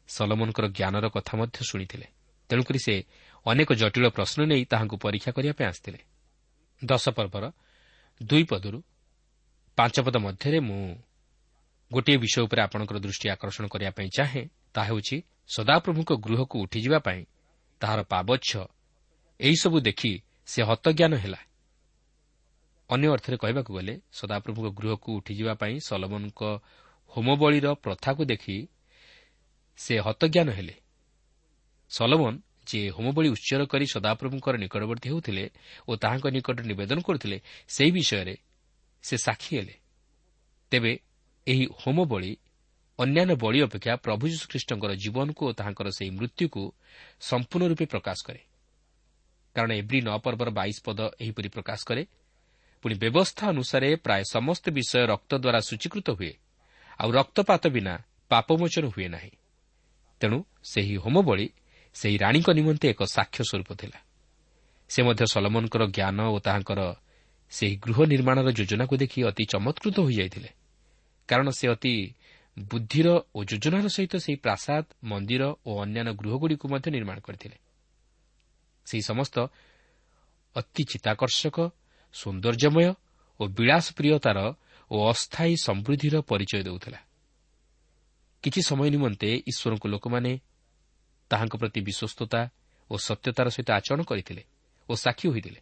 ସଲମନଙ୍କର 0.08 0.68
ଜ୍ଞାନର 0.68 1.10
କଥା 1.10 1.38
ମଧ୍ୟ 1.38 1.58
ଶୁଣିଥିଲେ। 1.70 2.08
ତେଣୁକରି 2.50 2.80
ସେ 2.80 3.06
ଅନେକ 3.46 3.74
ଜଟିଳ 3.74 4.10
ପ୍ରଶ୍ନ 4.10 4.46
ନେଇ 4.46 4.66
ତାହାଙ୍କୁ 4.66 4.98
ପରୀକ୍ଷା 4.98 5.32
କରିବା 5.32 5.54
ପାଇଁ 5.54 5.68
ଆସିଥିଲେ। 5.68 6.00
ଦଶ 6.86 7.10
ପର୍ବର 7.10 7.52
ଦୁଇ 8.24 8.44
ପଦରୁ 8.44 8.84
ପାଞ୍ଚ 9.78 10.00
ପଦ 10.00 10.18
ମଧ୍ୟରେ 10.18 10.60
ମୁଁ 10.60 10.96
ଗୋଟିଏ 11.94 12.18
ବିଷୟ 12.18 12.42
ଉପରେ 12.42 12.62
ଆପଣଙ୍କର 12.62 12.98
ଦୃଷ୍ଟି 13.00 13.30
ଆକର୍ଷଣ 13.30 13.68
କରିବା 13.68 13.92
ପାଇଁ 13.92 14.10
ଚାହେଁ 14.10 14.50
ତାହା 14.74 14.88
ହେଉଛି 14.88 15.22
ସଦାପ୍ରଭୁଙ୍କ 15.56 16.12
ଗୃହକୁ 16.14 16.60
ଉଠିଯିବା 16.60 17.00
ପାଇଁ 17.00 17.26
ତାହାର 17.80 18.04
ପାବଚ୍ଛ। 18.04 18.52
ଏହିସବୁ 19.40 19.80
ଦେଖି 19.80 20.22
ସେ 20.46 20.64
ହତଜ୍ଞାନ 20.64 21.16
ହେଲା। 21.16 21.38
ଅନ୍ୟ 22.90 23.08
ଅର୍ଥରେ 23.08 23.38
କହିବାକୁ 23.38 23.74
ଗଲେ 23.74 24.02
ସଦାପ୍ରଭୁଙ୍କ 24.12 24.70
ଗୃହକୁ 24.70 25.10
ଉଠିଯିବା 25.18 25.54
ପାଇଁ 25.54 25.80
ସଲମନଙ୍କ 25.80 26.42
ହୋମବଳୀର 27.08 27.74
ପ୍ରଥାକୁ 27.74 28.26
ଦେଖି 28.26 28.68
ସେ 29.78 30.00
ହତଜ୍ଞାନ 30.00 30.50
ହେଲେ। 30.50 30.76
ସଲମନ 31.90 32.38
ଯିଏ 32.70 32.90
ହୋମବଳି 32.90 33.30
ଉଚ୍ଚର 33.30 33.62
କରି 33.66 33.86
ସଦାପ୍ରଭୁଙ୍କର 33.86 34.56
ନିକଟବର୍ତ୍ତୀ 34.64 35.08
ହେଉଥିଲେ 35.12 35.46
ଓ 35.88 35.92
ତାହାଙ୍କ 35.96 36.26
ନିକଟରେ 36.36 36.66
ନିବେଦନ 36.72 37.00
କରୁଥିଲେ 37.02 37.38
ସେହି 37.68 37.92
ବିଷୟରେ 37.92 38.36
ସେ 39.04 39.16
ସାକ୍ଷୀ 39.18 39.52
ହେଲେ। 39.58 39.76
ତେବେ 40.72 40.92
ଏହି 41.48 41.66
ହୋମବଳି 41.82 42.32
ଅନ୍ୟାନ୍ୟ 43.00 43.36
ବଳି 43.36 43.60
ଅପେକ୍ଷା 43.62 43.94
ପ୍ରଭୁ 44.06 44.24
ଯୀଶୁଖ୍ରୀଷ୍ଟଙ୍କର 44.28 44.92
ଜୀବନକୁ 45.04 45.42
ଓ 45.50 45.52
ତାହାଙ୍କର 45.52 45.88
ସେହି 45.98 46.12
ମୃତ୍ୟୁକୁ 46.20 46.64
ସମ୍ପୂର୍ଣ୍ଣ 47.22 47.66
ରୂପେ 47.72 47.86
ପ୍ରକାଶ 47.86 48.18
କରେ। 48.28 48.42
କାରଣ 49.56 49.72
ଏଭ୍ରି 49.72 50.00
ନଅ 50.02 50.18
ପର୍ବର 50.26 50.50
ବାଇଶ 50.50 50.78
ପଦ 50.86 51.00
ଏହିପରି 51.20 51.50
ପ୍ରକାଶ 51.50 51.80
କରେ 51.90 52.04
ପୁଣି 52.84 52.96
ବ୍ୟବସ୍ଥା 52.96 53.46
ଅନୁସାରେ 53.50 53.90
ପ୍ରାୟ 54.06 54.24
ସମସ୍ତ 54.32 54.66
ବିଷୟ 54.78 55.02
ରକ୍ତ 55.12 55.32
ଦ୍ୱାରା 55.44 55.60
ସୂଚୀକୃତ 55.70 56.08
ହୁଏ 56.10 56.34
ଆଉ 57.00 57.10
ରକ୍ତପାତ 57.12 57.64
ବିନା 57.76 57.94
ପାପମୋଚନ 58.32 58.86
ହୁଏ 58.94 59.08
ନାହିଁ। 59.08 59.34
ତେଣୁ 60.22 60.38
ସେହି 60.64 60.96
ହୋମବଳି 60.98 61.46
ସେହି 61.94 62.18
ରାଣୀଙ୍କ 62.18 62.50
ନିମନ୍ତେ 62.50 62.90
ଏକ 62.90 63.04
ସାକ୍ଷ୍ୟ 63.04 63.44
ସ୍ୱରୂପ 63.44 63.70
ଥିଲା। 63.76 64.00
ସେ 64.90 65.04
ମଧ୍ୟ 65.04 65.26
ସଲମନଙ୍କର 65.26 65.84
ଜ୍ଞାନ 65.88 66.20
ଓ 66.22 66.40
ତାହାଙ୍କର 66.40 66.96
ସେହି 67.50 67.76
ଗୃହ 67.76 67.98
ନିର୍ମାଣର 68.06 68.52
ଯୋଜନାକୁ 68.52 68.98
ଦେଖି 68.98 69.20
ଅତି 69.24 69.44
ଚମତ୍କୃତ 69.46 70.00
ହୋଇଯାଇଥିଲେ। 70.00 70.50
କାରଣ 71.28 71.50
ସେ 71.50 71.68
ଅତି 71.70 71.94
ବୁଦ୍ଧିର 72.60 73.08
ଓ 73.36 73.44
ଯୋଜନାର 73.44 73.88
ସହିତ 73.88 74.14
ସେହି 74.16 74.38
ପ୍ରାସାଦ 74.38 74.86
ମନ୍ଦିର 75.04 75.44
ଓ 75.66 75.72
ଅନ୍ୟାନ୍ୟ 75.82 76.12
ଗୃହଗୁଡ଼ିକୁ 76.14 76.66
ମଧ୍ୟ 76.68 76.88
ନିର୍ମାଣ 76.92 77.18
କରିଥିଲେ। 77.20 77.58
ସେହି 78.86 79.02
ସମସ୍ତ 79.02 79.36
ଅତି 80.56 80.84
ଚିତ୍ତାକର୍ଷକ 80.84 81.58
ସୌନ୍ଦର୍ଯ୍ୟମୟ 82.14 82.94
ଓ 83.40 83.44
ବିଳାସପ୍ରିୟତାର 83.48 84.38
ଓ 84.92 84.98
ଅସ୍ଥାୟୀ 85.10 85.56
ସମୃଦ୍ଧିର 85.64 86.16
ପରିଚୟ 86.22 86.64
ଦେଉଥିଲା। 86.64 87.00
କିଛି 88.44 88.62
ସମୟ 88.62 88.90
ନିମନ୍ତେ 88.90 89.30
ଈଶ୍ୱରଙ୍କୁ 89.48 89.88
ଲୋକମାନେ 89.88 90.32
ତାହାଙ୍କ 91.30 91.56
ପ୍ରତି 91.62 91.80
ବିଶ୍ୱସ୍ତତା 91.82 92.42
ଓ 92.90 92.96
ସତ୍ୟତାର 92.98 93.48
ସହିତ 93.50 93.70
ଆଚରଣ 93.80 94.02
କରିଥିଲେ 94.04 94.44
ଓ 94.90 94.94
ସାକ୍ଷୀ 94.96 95.28
ହୋଇଥିଲେ। 95.30 95.60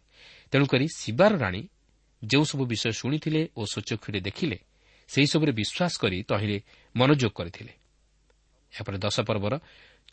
ତେଣୁକରି 0.52 0.86
ଶିବାର 0.96 1.32
ରାଣୀ 1.38 1.62
ଯେଉଁସବୁ 2.22 2.64
ବିଷୟ 2.66 2.92
ଶୁଣିଥିଲେ 3.00 3.42
ଓ 3.56 3.62
ସ୍ୱଚକ୍ଷୁରେ 3.72 4.20
ଦେଖିଲେ 4.20 4.58
ସେହିସବୁରେ 5.08 5.52
ବିଶ୍ୱାସ 5.52 5.92
କରି 6.02 6.18
ତହିଁରେ 6.30 6.58
ମନୋଯୋଗ 6.96 7.32
କରିଥିଲେ। 7.38 7.72
ଏହାପରେ 8.72 8.96
ଦଶ 8.98 9.16
ପର୍ବର 9.20 9.54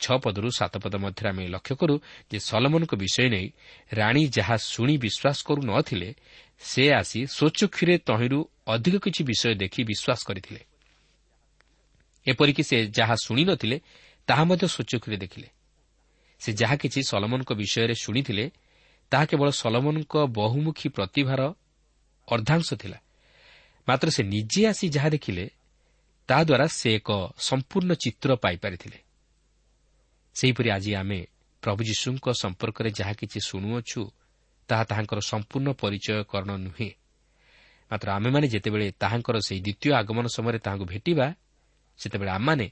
ଛଅ 0.00 0.16
ପଦରୁ 0.18 0.48
ସାତ 0.58 0.74
ପଦ 0.78 0.94
ମଧ୍ୟରେ 0.96 1.28
ଆମେ 1.28 1.44
ଲକ୍ଷ୍ୟ 1.48 1.74
କରୁ 1.76 1.94
ଯେ 2.30 2.38
ସଲମନଙ୍କ 2.38 2.92
ବିଷୟ 2.94 3.28
ନେଇ 3.28 3.46
ରାଣୀ 3.92 4.22
ଯାହା 4.28 4.56
ଶୁଣି 4.72 4.94
ବିଶ୍ୱାସ 4.98 5.38
କରୁ 5.48 5.60
ନ 5.64 5.72
ଥିଲେ 5.82 6.10
ସେ 6.60 6.84
ଆସି 6.92 7.20
ସ୍ୱଚକ୍ଷୁରେ 7.36 7.94
ତହିଁରୁ 8.08 8.38
ଅଧିକ 8.66 8.94
କିଛି 9.04 9.22
ବିଷୟ 9.24 9.54
ଦେଖି 9.62 9.80
ବିଶ୍ୱାସ 9.84 10.20
କରିଥିଲେ। 10.28 10.60
ଏପରିକି 12.26 12.62
ସେ 12.62 12.76
ଯାହା 12.90 13.14
ଶୁଣି 13.24 13.44
ନ 13.44 13.50
ଥିଲେ 13.56 13.76
ତାହା 14.28 14.44
ମଧ୍ୟ 14.44 14.66
ସ୍ୱଚକ୍ଷୁରେ 14.66 15.16
ଦେଖିଲେ। 15.16 15.48
ସେ 16.40 16.52
ଯାହା 16.52 16.76
କିଛି 16.76 17.00
ସଲମନଙ୍କ 17.02 17.52
ବିଷୟରେ 17.52 17.94
ଶୁଣିଥିଲେ 17.94 18.50
ତାହା 19.10 19.24
କେବଳ 19.24 19.48
ସଲମନଙ୍କ 19.50 20.14
ବହୁମୁଖୀ 20.26 20.88
ପ୍ରତିଭାର 20.88 21.54
ଅର୍ଦ୍ଧାଂଶ 22.28 22.68
ଥିଲା। 22.74 22.98
ମାତ୍ର 23.88 24.08
ସେ 24.10 24.22
ନିଜେ 24.22 24.66
ଆସି 24.66 24.86
ଯାହା 24.88 25.08
ଦେଖିଲେ 25.08 25.44
ତାହାଦ୍ୱାରା 26.28 26.66
ସେ 26.66 26.88
ଏକ 26.94 27.10
ସମ୍ପୂର୍ଣ୍ଣ 27.38 27.92
ଚିତ୍ର 27.94 28.30
ପାଇପାରିଥିଲେ। 28.36 28.98
ସେହିପରି 30.34 30.68
ଆଜି 30.70 30.92
ଆମେ 30.94 31.20
ପ୍ରଭୁ 31.62 31.82
ଯୀଶୁଙ୍କ 31.84 32.26
ସମ୍ପର୍କରେ 32.42 32.90
ଯାହା 32.90 33.12
କିଛି 33.12 33.38
ଶୁଣୁଅଛୁ 33.40 34.00
ତାହା 34.68 34.84
ତାହାଙ୍କର 34.84 35.20
ସମ୍ପୂର୍ଣ୍ଣ 35.20 35.68
ପରିଚୟକରଣ 35.72 36.50
ନୁହେଁ। 36.56 36.90
ମାତ୍ର 37.90 38.08
ଆମେମାନେ 38.10 38.46
ଯେତେବେଳେ 38.48 38.86
ତାହାଙ୍କର 38.98 39.36
ସେହି 39.38 39.60
ଦ୍ୱିତୀୟ 39.60 39.90
ଆଗମନ 39.92 40.26
ସମୟରେ 40.26 40.58
ତାହାଙ୍କୁ 40.58 40.84
ଭେଟିବା 40.84 41.26
ସେତେବେଳେ 41.98 42.30
ଆମମାନେ 42.30 42.66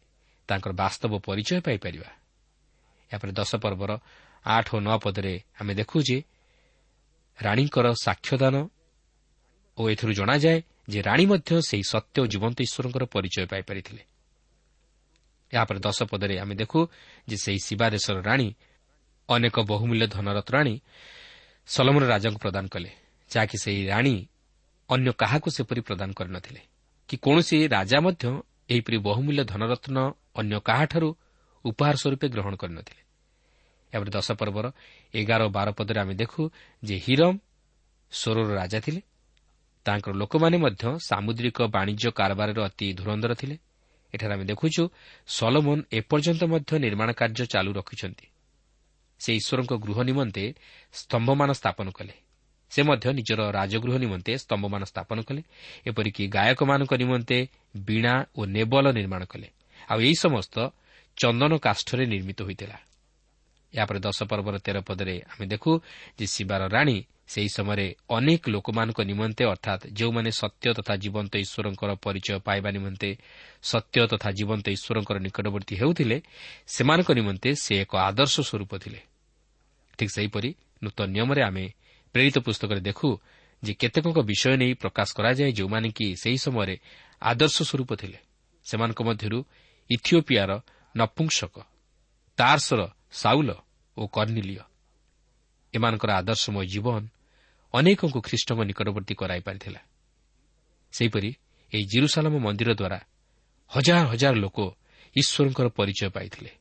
ତାଙ୍କର 0.48 0.72
ବାସ୍ତବ 0.72 1.12
ପରିଚୟ 1.18 1.60
ପାଇପାରିବା। 1.60 2.10
ଏହାପରେ 3.10 3.32
ଦଶ 3.32 3.52
ପର୍ବର 3.56 3.90
ଆଠ 4.44 4.66
ଓ 4.74 4.78
ନଅ 4.80 4.96
ପଦରେ 4.98 5.34
ଆମେ 5.60 5.72
ଦେଖୁ 5.74 5.96
ଯେ 6.02 6.18
ରାଣୀଙ୍କର 7.38 7.86
ସାକ୍ଷ୍ୟଦାନ 8.06 8.54
ଓ 9.78 9.82
ଏଥିରୁ 9.90 10.12
ଜଣାଯାଏ 10.12 10.58
ଯେ 10.88 11.00
ରାଣୀ 11.02 11.24
ମଧ୍ୟ 11.26 11.50
ସେହି 11.68 11.84
ସତ୍ୟ 11.92 12.16
ଓ 12.20 12.24
ଜୀବନ୍ତ 12.26 12.58
ଈଶ୍ୱରଙ୍କର 12.60 13.04
ପରିଚୟ 13.04 13.46
ପାଇପାରିଥିଲେ। 13.46 14.02
ଏହାପରେ 15.52 15.78
ଦଶ 15.78 15.98
ପଦରେ 16.02 16.34
ଆମେ 16.38 16.54
ଦେଖୁ 16.54 16.80
ଯେ 17.28 17.36
ସେହି 17.36 17.60
ଶିବା 17.66 17.86
ଦେଶର 17.90 18.16
ରାଣୀ 18.22 18.48
ଅନେକ 19.28 19.56
ବହୁମୂଲ୍ୟ 19.60 20.06
ଧନରତ୍ନ 20.06 20.54
ଆଣି 20.56 20.74
ସଲମନ 21.66 22.02
ରାଜାଙ୍କୁ 22.04 22.38
ପ୍ରଦାନ 22.38 22.64
କଲେ 22.68 22.90
ଯାହାକି 23.30 23.56
ସେହି 23.58 23.82
ରାଣୀ 23.86 24.16
ଅନ୍ୟ 24.88 25.10
କାହାକୁ 25.12 25.48
ସେପରି 25.50 25.80
ପ୍ରଦାନ 25.80 26.10
କରିନଥିଲେ। 26.12 26.60
କି 27.08 27.16
କୌଣସି 27.16 27.56
ରାଜା 27.68 27.98
ମଧ୍ୟ 28.00 28.24
ଏହିପରି 28.68 28.96
ବହୁମୂଲ୍ୟ 28.98 29.42
ଧନରତ୍ନ 29.44 29.98
ଅନ୍ୟ 30.36 30.60
କାହାଠାରୁ 30.60 31.08
ଉପହାର 31.64 31.94
ସ୍ୱରୂପେ 31.96 32.28
ଗ୍ରହଣ 32.28 32.54
କରିନଥିଲେ। 32.54 33.02
ଏହାପରେ 33.92 34.10
ଦଶ 34.10 34.32
ପର୍ବର 34.32 34.72
ଏଗାର 35.14 35.42
ଓ 35.44 35.48
ବାର 35.48 35.70
ପଦରେ 35.70 36.00
ଆମେ 36.00 36.14
ଦେଖୁ 36.14 36.50
ଯେ 36.84 36.96
ହିରମ 37.08 37.38
ସ୍ୱରର 38.12 38.54
ରାଜା 38.54 38.80
ଥିଲେ। 38.80 39.02
ତାଙ୍କର 39.84 40.14
ଲୋକମାନେ 40.14 40.56
ମଧ୍ୟ 40.56 40.98
ସାମୁଦ୍ରିକ 41.08 41.62
ବାଣିଜ୍ୟ 41.62 42.10
କାରବାରରେ 42.10 42.62
ଅତି 42.62 42.94
ଧୁରନ୍ଧର 42.94 43.34
ଥିଲେ। 43.34 43.58
ଏଠାରେ 44.14 44.34
ଆମେ 44.34 44.44
ଦେଖୁଛୁ 44.44 44.88
ସଲମୋନ୍ 45.26 45.82
ଏପର୍ଯ୍ୟନ୍ତ 45.92 46.44
ମଧ୍ୟ 46.44 46.78
ନିର୍ମାଣ 46.78 47.12
କାର୍ଯ୍ୟ 47.12 47.46
ଚାଲୁ 47.46 47.72
ରଖିଛନ୍ତି। 47.72 48.26
ସେ 49.18 49.34
ଈଶ୍ୱରଙ୍କ 49.34 49.72
ଗୃହ 49.74 50.02
ନିମନ୍ତେ 50.02 50.54
ସ୍ତମ୍ଭମାନ 50.92 51.52
ସ୍ଥାପନ 51.52 51.90
କଲେ। 51.90 52.12
ସେ 52.70 52.82
ମଧ୍ୟ 52.82 53.12
ନିଜର 53.12 53.50
ରାଜଗୃହ 53.50 53.96
ନିମନ୍ତେ 53.96 54.32
ସ୍ତମ୍ଭମାନ 54.38 54.84
ସ୍ଥାପନ 54.84 55.22
କଲେ। 55.22 55.42
ଏପରିକି 55.86 56.28
ଗାୟକମାନଙ୍କ 56.28 56.92
ନିମନ୍ତେ 56.94 57.48
ବୀଣା 57.76 58.26
ଓ 58.36 58.44
ନେବଲ 58.44 58.92
ନିର୍ମାଣ 58.92 59.24
କଲେ। 59.24 59.48
ଆଉ 59.88 59.98
ଏହି 60.00 60.14
ସମସ୍ତ 60.14 60.56
ଚନ୍ଦନ 61.16 61.52
କାଷ୍ଠରେ 61.56 62.04
ନିର୍ମିତ 62.06 62.38
ହୋଇଥିଲା। 62.42 62.78
ଏହାପରେ 63.74 63.98
ଦଶ 63.98 64.18
ପର୍ବର 64.30 64.54
ତେର 64.58 64.78
ପଦରେ 64.80 65.14
ଆମେ 65.32 65.44
ଦେଖୁ 65.46 65.70
ଯେ 66.18 66.26
ଶିବାର 66.26 66.62
ରାଣୀ 66.68 66.98
ସେହି 67.26 67.48
ସମୟରେ 67.48 67.86
ଅନେକ 68.08 68.42
ଲୋକମାନଙ୍କ 68.48 68.98
ନିମନ୍ତେ 69.00 69.42
ଅର୍ଥାତ୍ 69.44 69.82
ଯେଉଁମାନେ 69.96 70.30
ସତ୍ୟ 70.30 70.66
ତଥା 70.78 70.94
ଜୀବନ୍ତ 70.96 71.32
ଈଶ୍ୱରଙ୍କର 71.36 71.90
ପରିଚୟ 72.04 72.38
ପାଇବା 72.46 72.70
ନିମନ୍ତେ 72.70 73.10
ସତ୍ୟ 73.62 74.06
ତଥା 74.12 74.28
ଜୀବନ୍ତ 74.30 74.66
ଈଶ୍ୱରଙ୍କର 74.76 75.16
ନିକଟବର୍ତ୍ତୀ 75.26 75.74
ହେଉଥିଲେ 75.76 76.16
ସେମାନଙ୍କ 76.66 77.08
ନିମନ୍ତେ 77.12 77.50
ସେ 77.54 77.72
ଏକ 77.82 77.92
ଆଦର୍ଶ 78.08 78.36
ସ୍ୱରୂପ 78.40 78.72
ଥିଲେ। 78.78 79.00
ଠିକ୍ 79.98 80.12
ସେହିପରି 80.16 80.50
ନୂତନ 80.82 81.06
ନିୟମରେ 81.16 81.42
ଆମେ 81.42 81.64
ପ୍ରେରିତ 82.14 82.36
ପୁସ୍ତକରେ 82.38 82.80
ଦେଖୁ 82.80 83.08
ଯେ 83.62 83.72
କେତେକଙ୍କ 83.74 84.18
ବିଷୟ 84.20 84.56
ନେଇ 84.56 84.72
ପ୍ରକାଶ 84.74 85.08
କରାଯାଏ 85.16 85.50
ଯେଉଁମାନେ 85.52 85.88
କି 85.88 86.06
ସେହି 86.22 86.38
ସମୟରେ 86.44 86.76
ଆଦର୍ଶ 87.22 87.56
ସ୍ୱରୂପ 87.62 87.90
ଥିଲେ। 87.94 88.18
ସେମାନଙ୍କ 88.64 89.00
ମଧ୍ୟରୁ 89.02 89.38
ଇଥିଓପିଆର 89.90 90.50
ନପୁଂସକ 90.94 91.54
ତାର୍ସର 92.38 92.80
ସାଉଲ 93.12 93.50
ଓ 93.96 94.02
କର୍ଣ୍ଣିଲିୟ। 94.06 94.62
ଏମାନଙ୍କର 95.74 96.10
ଆଦର୍ଶମୟ 96.20 96.64
ଜୀବନ 96.66 97.02
ଅନେକଙ୍କୁ 97.74 98.18
ଖ୍ରୀଷ୍ଟଙ୍କ 98.26 98.60
ନିକଟବର୍ତ୍ତୀ 98.70 99.14
କରାଇ 99.14 99.40
ପାରିଥିଲା। 99.46 99.80
ସେହିପରି 100.92 101.30
ଏହି 101.72 101.84
ଜିରୁସାଲାମ 101.92 102.34
ମନ୍ଦିର 102.46 102.70
ଦ୍ୱାରା 102.80 102.98
ହଜାର 103.72 104.04
ହଜାର 104.12 104.34
ଲୋକ 104.44 104.58
ଈଶ୍ୱରଙ୍କର 105.16 105.66
ପରିଚୟ 105.78 106.08
ପାଇଥିଲେ 106.16 106.52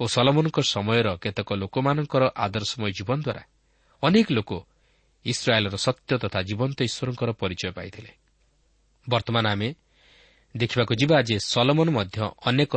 ଓ 0.00 0.04
ସଲମନଙ୍କ 0.06 0.58
ସମୟର 0.74 1.08
କେତେକ 1.22 1.48
ଲୋକମାନଙ୍କର 1.62 2.22
ଆଦର୍ଶମୟ 2.44 2.90
ଜୀବନ 2.98 3.18
ଦ୍ୱାରା 3.26 3.42
ଅନେକ 4.02 4.26
ଲୋକ 4.38 4.50
ଇସ୍ରାଏଲ୍ର 5.26 5.76
ସତ୍ୟ 5.76 6.12
ତଥା 6.22 6.40
ଜୀବନ୍ତ 6.48 6.78
ଈଶ୍ୱରଙ୍କର 6.88 7.30
ପରିଚୟ 7.42 7.70
ପାଇଥିଲେ। 7.78 8.10
ବର୍ତ୍ତମାନ 9.06 9.44
ଆମେ 9.54 9.68
ଦେଖିବାକୁ 10.54 10.92
ଯିବା 10.94 11.16
ଯେ 11.22 11.36
ସଲମନ 11.44 11.88
ମଧ୍ୟ 11.90 12.18
ଅନେକ 12.46 12.74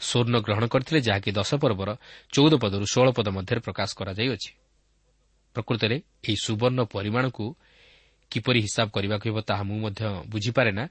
ସ୍ୱର୍ଣ୍ଣ 0.00 0.36
ଗ୍ରହଣ 0.40 0.64
କରିଥିଲେ 0.66 1.00
ଯାହାକି 1.00 1.30
ଦଶ 1.32 1.50
ପର୍ବର 1.62 1.90
ଚଉଦ 2.32 2.52
ପଦରୁ 2.62 2.84
ଷୋହଳ 2.92 3.08
ପଦ 3.16 3.26
ମଧ୍ୟରେ 3.36 3.60
ପ୍ରକାଶ 3.60 3.90
କରାଯାଇଅଛି। 3.98 4.50
ପ୍ରକୃତରେ 5.54 5.96
ଏହି 5.96 6.36
ସୁବର୍ଣ୍ଣ 6.44 6.80
ପରିମାଣକୁ 6.84 7.44
କିପରି 8.30 8.58
ହିସାବ 8.60 8.86
କରିବାକୁ 8.90 9.24
ହେବ 9.28 9.38
ତାହା 9.40 9.62
ମୁଁ 9.62 9.78
ମଧ୍ୟ 9.80 10.02
ବୁଝିପାରେ 10.28 10.70
ନା। 10.70 10.84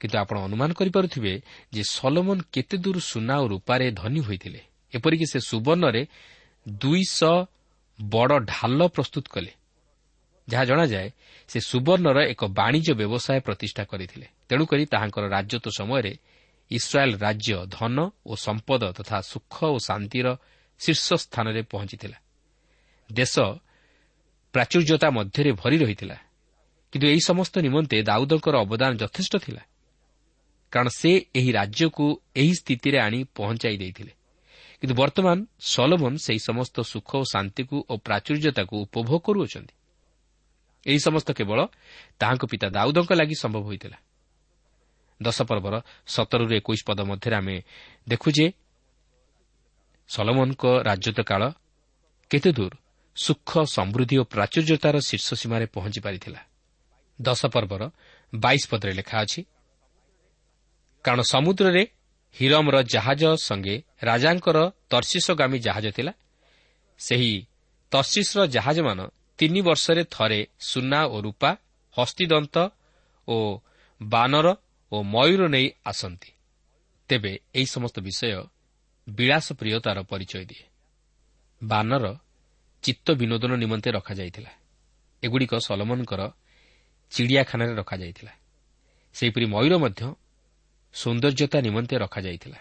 କିନ୍ତୁ 0.00 0.16
ଆପଣ 0.18 0.36
ଅନୁମାନ 0.38 0.70
କରିପାରୁଥିବେ 0.78 1.32
ଯେ 1.72 1.82
ସଲମନ 1.90 2.38
କେତେ 2.54 2.76
ଦୂର 2.84 2.96
ସୁନା 3.10 3.34
ଓ 3.42 3.46
ରୂପାରେ 3.48 3.86
ଧନୀ 4.00 4.20
ହୋଇଥିଲେ। 4.20 4.60
ଏପରିକି 4.92 5.26
ସେ 5.32 5.38
ସୁବର୍ଣ୍ଣରେ 5.50 6.02
ଦୁଇଶହ 6.66 7.36
ବଡ଼ 7.98 8.34
ଢାଲ 8.44 8.80
ପ୍ରସ୍ତୁତ 8.88 9.24
କଲେ 9.28 9.52
ଯାହା 10.48 10.64
ଜଣାଯାଏ 10.64 11.08
ସେ 11.48 11.58
ସୁବର୍ଣ୍ଣର 11.60 12.18
ଏକ 12.32 12.40
ବାଣିଜ୍ୟ 12.60 12.92
ବ୍ୟବସାୟ 12.94 13.40
ପ୍ରତିଷ୍ଠା 13.40 13.84
କରିଥିଲେ। 13.84 14.26
ତେଣୁକରି 14.48 14.86
ତାହାଙ୍କର 14.86 15.28
ରାଜତ୍ୱ 15.28 15.70
ସମୟରେ 15.78 16.12
ଇସ୍ରାଏଲ୍ 16.70 17.18
ରାଜ୍ୟ 17.18 17.66
ଧନ 17.66 18.10
ଓ 18.26 18.34
ସମ୍ପଦ 18.36 18.92
ତଥା 18.92 19.20
ସୁଖ 19.20 19.64
ଓ 19.64 19.78
ଶାନ୍ତିର 19.78 20.36
ଶୀର୍ଷ 20.78 21.14
ସ୍ଥାନରେ 21.14 21.62
ପହଞ୍ଚିଥିଲା। 21.62 22.18
ଦେଶ 23.12 23.34
ପ୍ରାଚୁର୍ଯ୍ୟତା 24.52 25.10
ମଧ୍ୟରେ 25.10 25.52
ଭରି 25.52 25.78
ରହିଥିଲା। 25.78 26.16
କିନ୍ତୁ 26.92 27.06
ଏହି 27.08 27.20
ସମସ୍ତ 27.20 27.58
ନିମନ୍ତେ 27.58 28.02
ଦାଉଦଙ୍କର 28.02 28.56
ଅବଦାନ 28.56 28.96
ଯଥେଷ୍ଟ 28.96 29.36
ଥିଲା। 29.36 29.62
କାରଣ 30.72 30.88
ସେ 30.88 31.10
ଏହି 31.34 31.52
ରାଜ୍ୟକୁ 31.52 32.22
ଏହି 32.36 32.54
ସ୍ଥିତିରେ 32.54 32.98
ଆଣି 32.98 33.24
ପହଞ୍ଚାଇ 33.24 33.76
ଦେଇଥିଲେ। 33.76 34.12
କିନ୍ତୁ 34.80 34.94
ବର୍ତ୍ତମାନ 34.94 35.46
ସଲୋମନ 35.60 36.16
ସେହି 36.16 36.38
ସମସ୍ତ 36.38 36.80
ସୁଖ 36.80 37.10
ଓ 37.16 37.24
ଶାନ୍ତିକୁ 37.32 37.76
ଓ 37.88 37.96
ପ୍ରାଚୁର୍ଯ୍ୟତାକୁ 37.96 38.74
ଉପଭୋଗ 38.82 39.20
କରୁଅଛନ୍ତି। 39.24 39.74
ଏହି 40.86 40.98
ସମସ୍ତ 40.98 41.28
କେବଳ 41.32 41.66
ତାହାଙ୍କ 42.18 42.44
ପିତା 42.44 42.68
ଦାଉଦଙ୍କ 42.68 43.10
ଲାଗି 43.12 43.34
ସମ୍ଭବ 43.34 43.62
ହୋଇଥିଲା। 43.62 43.98
ଦଶ 45.22 45.38
ପର୍ବର 45.42 45.74
ସତରରୁ 46.06 46.52
ଏକୋଇଶ 46.60 46.80
ପଦ 46.88 46.98
ମଧ୍ୟରେ 47.10 47.34
ଆମେ 47.40 47.56
ଦେଖୁ 48.08 48.28
ଯେ 48.36 48.46
ସଲମନଙ୍କ 50.10 50.64
ରାଜତ୍ୱ 50.88 51.28
କାଳ 51.30 51.42
କେତେ 52.30 52.50
ଦୂର? 52.52 52.72
ସୁଖ 53.16 53.50
ସମୃଦ୍ଧି 53.76 54.16
ଓ 54.22 54.24
ପ୍ରାଚୁର୍ଯ୍ୟତାର 54.34 54.96
ଶୀର୍ଷ 55.08 55.28
ସୀମାରେ 55.40 55.66
ପହଞ୍ଚି 55.74 56.00
ପାରିଥିଲା। 56.06 56.40
ଦଶ 57.18 57.40
ପର୍ବର 57.54 57.82
ବାଇଶ 58.32 58.62
ପଦରେ 58.70 58.92
ଲେଖା 58.98 59.16
ଅଛି 59.24 59.40
କାରଣ 61.04 61.20
ସମୁଦ୍ରରେ 61.32 61.82
ହିରମର 62.36 62.76
ଜାହାଜ 62.92 63.22
ସଙ୍ଗେ 63.48 63.76
ରାଜାଙ୍କର 64.02 64.58
ତର୍ଶିସଗାମୀ 64.90 65.58
ଜାହାଜ 65.66 65.86
ଥିଲା। 65.96 66.12
ସେହି 67.00 67.32
ତର୍ଶିସ୍ର 67.92 68.38
ଜାହାଜମାନ 68.54 68.98
ତିନି 69.38 69.60
ବର୍ଷରେ 69.68 70.02
ଥରେ 70.14 70.40
ସୁନା 70.70 71.00
ଓ 71.14 71.16
ରୂପା 71.26 71.50
ହସ୍ତିଦନ୍ତ 71.96 72.56
ଓ 73.28 73.36
ବାନର 74.00 74.46
ଓ 74.92 75.02
ମୟୂର 75.02 75.48
ନେଇ 75.48 75.70
ଆସନ୍ତି। 75.84 76.30
ତେବେ 77.08 77.38
ଏହି 77.54 77.66
ସମସ୍ତ 77.66 78.00
ବିଷୟ 78.00 78.46
ବିଳାସ 79.08 79.52
ପ୍ରିୟତାର 79.52 80.02
ପରିଚୟ 80.02 80.44
ଦିଏ। 80.44 80.64
ବାନର 81.62 82.16
ଚିତ୍ତ 82.82 83.10
ବିନୋଦନ 83.10 83.52
ନିମନ୍ତେ 83.56 83.90
ରଖାଯାଇଥିଲା। 83.90 84.52
ଏଗୁଡ଼ିକ 85.22 85.54
ସଲମନଙ୍କର 85.54 86.30
ଚିଡ଼ିଆଖାନାରେ 87.10 87.74
ରଖାଯାଇଥିଲା। 87.74 88.32
ସେହିପରି 89.14 89.46
ମୟୂର 89.46 89.78
ମଧ୍ୟ 89.78 90.14
ସୌନ୍ଦର୍ଯ୍ୟତା 90.94 91.60
ନିମନ୍ତେ 91.60 91.96
ରଖାଯାଇଥିଲା 91.98 92.60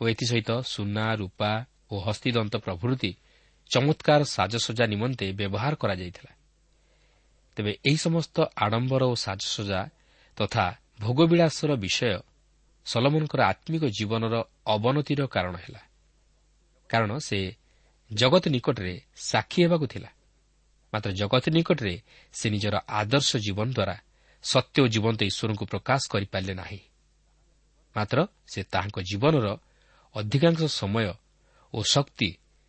ଓ 0.00 0.08
ଏଥିସହିତ 0.08 0.50
ସୁନା 0.62 1.14
ରୂପା 1.14 1.66
ଓ 1.90 1.94
ହସ୍ତିଦନ୍ତ 2.00 2.54
ପ୍ରଭୃତି 2.56 3.10
ଚମତ୍କାର 3.70 4.24
ସାଜସଜା 4.24 4.84
ନିମନ୍ତେ 4.86 5.32
ବ୍ୟବହାର 5.32 5.74
କରାଯାଇଥିଲା। 5.74 6.32
ତେବେ 7.56 7.72
ଏହି 7.84 7.96
ସମସ୍ତ 7.96 8.36
ଆଡ଼ମ୍ବର 8.56 9.02
ଓ 9.04 9.14
ସାଜସଜା 9.14 9.80
ତଥା 10.36 10.66
ଭୋଗବିଳାସର 11.02 11.72
ବିଷୟ 11.84 12.18
ସଲମନଙ୍କର 12.86 13.40
ଆତ୍ମିକ 13.52 13.82
ଜୀବନର 13.98 14.34
ଅବନତିର 14.66 15.20
କାରଣ 15.26 15.54
ହେଲା। 15.56 15.82
କାରଣ 16.90 17.10
ସେ 17.18 17.38
ଜଗତ 18.10 18.44
ନିକଟରେ 18.54 18.94
ସାକ୍ଷୀ 19.28 19.58
ହେବାକୁ 19.64 19.86
ଥିଲା। 19.86 20.10
ମାତ୍ର 20.92 21.10
ଜଗତ 21.20 21.44
ନିକଟରେ 21.56 21.94
ସେ 22.34 22.46
ନିଜର 22.54 22.74
ଆଦର୍ଶ 23.00 23.30
ଜୀବନ 23.46 23.68
ଦ୍ୱାରା 23.78 23.96
ସତ୍ୟ 24.44 24.76
ଓ 24.82 24.86
ଜୀବନ୍ତ 24.94 25.20
ଈଶ୍ୱରଙ୍କୁ 25.30 25.64
ପ୍ରକାଶ 25.72 26.02
କରିପାରିଲେ 26.12 26.54
ନାହିଁ। 26.54 26.80
ମାତ୍ର 27.94 28.18
ସେ 28.52 28.60
ତାହାଙ୍କ 28.72 28.96
ଜୀବନର 29.10 29.46
ଅଧିକାଂଶ 30.14 30.60
ସମୟ 30.80 31.06
ଓ 31.74 31.78
ଶକ୍ତି 31.94 32.28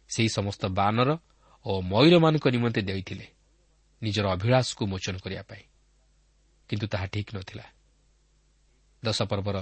ସେହି 0.09 0.29
ସମସ୍ତ 0.29 0.63
ବାନର 0.79 1.09
ଓ 1.65 1.71
ମୟୂରମାନଙ୍କ 1.91 2.45
ନିମନ୍ତେ 2.55 2.81
ଦେଇଥିଲେ 2.89 3.27
ନିଜର 4.01 4.25
ଅଭିଳାଷକୁ 4.35 4.83
ମୋଚନ 4.91 5.15
କରିବା 5.23 5.43
ପାଇଁ। 5.49 5.63
କିନ୍ତୁ 6.69 6.85
ତାହା 6.87 7.05
ଠିକ୍ 7.07 7.31
ନ 7.35 7.39
ଥିଲା 7.41 7.65
ଦଶ 9.05 9.19
ପର୍ବର 9.23 9.57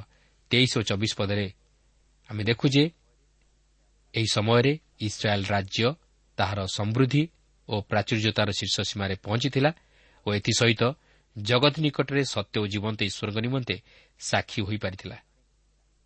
ତେଇଶ 0.51 0.71
ଓ 0.77 0.82
ଚବିଶ 0.82 1.13
ପଦରେ 1.19 1.45
ଆମେ 2.30 2.43
ଦେଖୁ 2.43 2.65
ଯେ 2.75 2.84
ଏହି 4.13 4.27
ସମୟରେ 4.36 4.71
ଇସ୍ରାଏଲ୍ 4.99 5.45
ରାଜ୍ୟ 5.45 5.88
ତାହାର 6.38 6.60
ସମୃଦ୍ଧି 6.77 7.23
ଓ 7.69 7.75
ପ୍ରାଚୁର୍ଯ୍ୟତାର 7.82 8.49
ଶୀର୍ଷ 8.60 8.77
ସୀମାରେ 8.89 9.15
ପହଞ୍ଚିଥିଲା 9.25 9.71
ଓ 10.25 10.27
ଏଥିସହିତ 10.34 10.84
ଜଗତ 11.36 11.75
ନିକଟରେ 11.80 12.21
ସତ୍ୟ 12.25 12.56
ଓ 12.60 12.65
ଜୀବନ୍ତ 12.67 12.99
ଈଶ୍ୱରଙ୍କ 13.10 13.38
ନିମନ୍ତେ 13.45 13.75
ସାକ୍ଷୀ 14.19 14.60
ହୋଇପାରିଥିଲା। 14.62 15.17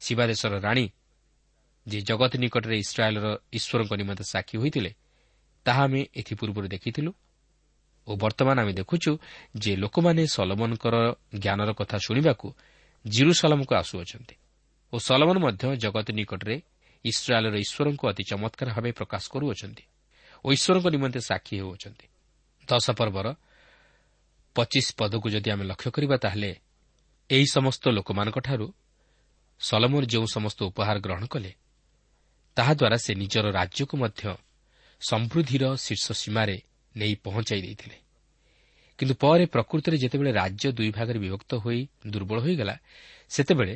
ଶିବାଦେଶର 0.02 0.54
ରାଣୀ 0.60 0.86
ଯେ 1.88 2.00
ଜଗତ 2.02 2.32
ନିକଟରେ 2.38 2.76
ଇସ୍ରାଏଲ୍ର 2.78 3.28
ଈଶ୍ୱରଙ୍କ 3.58 3.92
ନିମନ୍ତେ 4.02 4.24
ସାକ୍ଷୀ 4.34 4.56
ହୋଇଥିଲେ 4.58 4.92
ତାହା 5.66 5.84
ଆମେ 5.84 6.02
ଏଥିପୂର୍ବରୁ 6.16 6.68
ଦେଖିଥିଲୁ 6.68 7.12
ଓ 8.08 8.12
ବର୍ତ୍ତମାନ 8.16 8.58
ଆମେ 8.62 8.74
ଦେଖୁଛୁ 8.74 9.12
ଯେ 9.58 9.72
ଲୋକମାନେ 9.76 10.24
ସଲମନଙ୍କର 10.36 10.96
ଜ୍ଞାନର 11.36 11.70
କଥା 11.74 11.98
ଶୁଣିବାକୁ 11.98 12.48
ଜିରୁସଲମକୁ 13.06 13.74
ଆସୁଅଛନ୍ତି 13.76 14.36
ଓ 14.94 14.96
ସଲମନ 14.98 15.38
ମଧ୍ୟ 15.46 15.64
ଜଗତ 15.84 16.08
ନିକଟରେ 16.12 16.56
ଇସ୍ରାଏଲ୍ର 17.06 17.56
ଈଶ୍ୱରଙ୍କୁ 17.66 18.04
ଅତି 18.12 18.24
ଚମତ୍କାର 18.32 18.68
ଭାବେ 18.76 18.92
ପ୍ରକାଶ 18.92 19.24
କରୁଅଛନ୍ତି 19.34 19.84
ଓ 20.46 20.48
ଈଶ୍ୱରଙ୍କ 20.56 20.88
ନିମନ୍ତେ 20.96 21.20
ସାକ୍ଷୀ 21.30 21.56
ହେଉଅଛନ୍ତି। 21.62 22.08
ଦଶ 22.68 22.86
ପର୍ବର 23.00 23.28
ପଚିଶ 24.56 24.88
ପଦକୁ 25.00 25.28
ଯଦି 25.30 25.50
ଆମେ 25.52 25.64
ଲକ୍ଷ୍ୟ 25.72 25.90
କରିବା 25.96 26.18
ତାହେଲେ 26.18 26.52
ଏହି 27.30 27.46
ସମସ୍ତ 27.56 27.84
ଲୋକମାନଙ୍କଠାରୁ 27.98 28.68
ସଲମନ 29.60 30.02
ଯେଉଁ 30.06 30.28
ସମସ୍ତ 30.36 30.60
ଉପହାର 30.70 30.98
ଗ୍ରହଣ 31.06 31.26
କଲେ 31.26 31.52
ତାହାଦ୍ୱାରା 32.58 32.98
ସେ 32.98 33.12
ନିଜର 33.22 33.46
ରାଜ୍ୟକୁ 33.52 33.96
ମଧ୍ୟ 33.98 34.22
ସମୃଦ୍ଧିର 35.02 35.64
ଶୀର୍ଷ 35.76 36.06
ସୀମାରେ 36.12 36.58
ନେଇ 36.96 37.14
ପହଞ୍ଚାଇ 37.26 37.62
ଦେଇଥିଲେ। 37.62 37.98
କିନ୍ତୁ 39.00 39.16
ପରେ 39.16 39.46
ପ୍ରକୃତରେ 39.46 39.96
ଯେତେବେଳେ 39.98 40.32
ରାଜ୍ୟ 40.32 40.68
ଦୁଇ 40.72 40.92
ଭାଗରେ 40.98 41.20
ବିଭକ୍ତ 41.20 41.52
ହୋଇ 41.56 41.80
ଦୁର୍ବଳ 42.08 42.38
ହୋଇଗଲା 42.46 42.76
ସେତେବେଳେ 43.30 43.76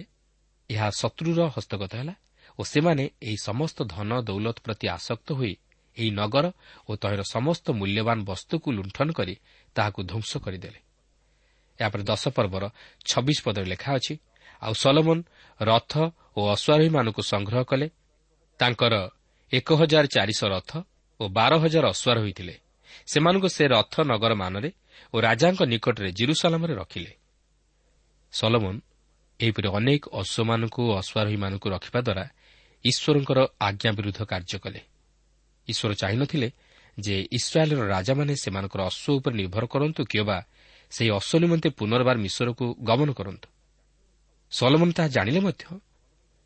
ଏହା 0.70 0.88
ଶତ୍ରୁର 1.00 1.40
ହସ୍ତଗତ 1.56 1.92
ହେଲା 2.00 2.16
ଓ 2.60 2.62
ସେମାନେ 2.64 3.04
ଏହି 3.28 3.38
ସମସ୍ତ 3.50 3.78
ଧନ 3.94 4.10
ଦୌଲତ 4.22 4.58
ପ୍ରତି 4.66 4.86
ଆସକ୍ତ 4.98 5.28
ହୋଇ 5.34 5.54
ଏହି 5.98 6.12
ନଗର 6.12 6.46
ଓ 6.90 6.92
ତହିଁର 7.02 7.22
ସମସ୍ତ 7.36 7.66
ମୂଲ୍ୟବାନ 7.80 8.18
ବସ୍ତୁକୁ 8.30 8.68
ଲୁଣ୍ଠନ 8.78 9.08
କରି 9.20 9.36
ତାହାକୁ 9.76 10.00
ଧ୍ୱଂସ 10.10 10.32
କରିଦେଲେ। 10.46 10.80
ଏହାପରେ 11.80 12.04
ଦଶ 12.04 12.24
ପର୍ବର 12.38 12.64
ଛବିଶ 13.10 13.40
ପଦରେ 13.46 13.68
ଲେଖା 13.74 13.90
ଅଛି 13.98 14.14
ଆଉ 14.62 14.74
ସଲମନ 14.84 15.18
ରଥ 15.60 15.94
ଓ 16.38 16.42
ଅଶ୍ୱାରୋହୀମାନଙ୍କୁ 16.56 17.22
ସଂଗ୍ରହ 17.32 17.62
କଲେ। 17.72 17.88
ତାଙ୍କର 18.60 18.94
ଏକ 19.52 19.68
ହଜାର 19.80 20.06
ଚାରିଶହ 20.16 20.48
ରଥ 20.56 20.72
ଓ 21.20 21.24
ବାର 21.38 21.52
ହଜାର 21.64 21.86
ଅଶ୍ୱାର 21.94 22.18
ହୋଇଥିଲେ 22.24 22.56
ସେମାନଙ୍କୁ 23.12 23.48
ସେ 23.56 23.64
ରଥ 23.76 23.94
ନଗରମାନରେ 24.12 24.70
ଓ 25.14 25.16
ରାଜାଙ୍କ 25.20 25.62
ନିକଟରେ 25.62 26.10
ଜିରୁସାଲାମରେ 26.12 26.74
ରଖିଲେ। 26.76 27.12
ସଲମନ 28.34 28.76
ଏହିପରି 29.40 29.68
ଅନେକ 29.70 30.04
ଅଶ୍ୱମାନଙ୍କୁ 30.22 30.82
ଓ 30.90 30.94
ଅଶ୍ୱାରୋହୀମାନଙ୍କୁ 31.02 31.68
ରଖିବା 31.70 32.00
ଦ୍ୱାରା 32.02 32.26
ଈଶ୍ୱରଙ୍କର 32.86 33.40
ଆଜ୍ଞା 33.60 33.92
ବିରୁଦ୍ଧ 33.92 34.20
କାର୍ଯ୍ୟ 34.26 34.58
କଲେ। 34.60 34.82
ଈଶ୍ୱର 35.68 35.92
ଚାହିଁନଥିଲେ 35.94 36.50
ଯେ 37.00 37.16
ଇସ୍ରାଏଲ୍ର 37.32 37.82
ରାଜାମାନେ 37.88 38.34
ସେମାନଙ୍କର 38.36 38.82
ଅଶ୍ୱ 38.82 39.16
ଉପରେ 39.18 39.34
ନିର୍ଭର 39.36 39.64
କରନ୍ତୁ 39.66 40.02
କିମ୍ବା 40.06 40.38
ସେହି 40.92 41.10
ଅଶ୍ୱ 41.10 41.42
ନିମନ୍ତେ 41.42 41.70
ପୁନର୍ବାର 41.70 42.18
ମିଶ୍ରକୁ 42.18 42.66
ଗମନ 42.84 43.10
କରନ୍ତୁ। 43.14 43.48
ସଲମନ 44.52 44.90
ତାହା 44.92 45.08
ଜାଣିଲେ 45.08 45.40
ମଧ୍ୟ 45.40 45.64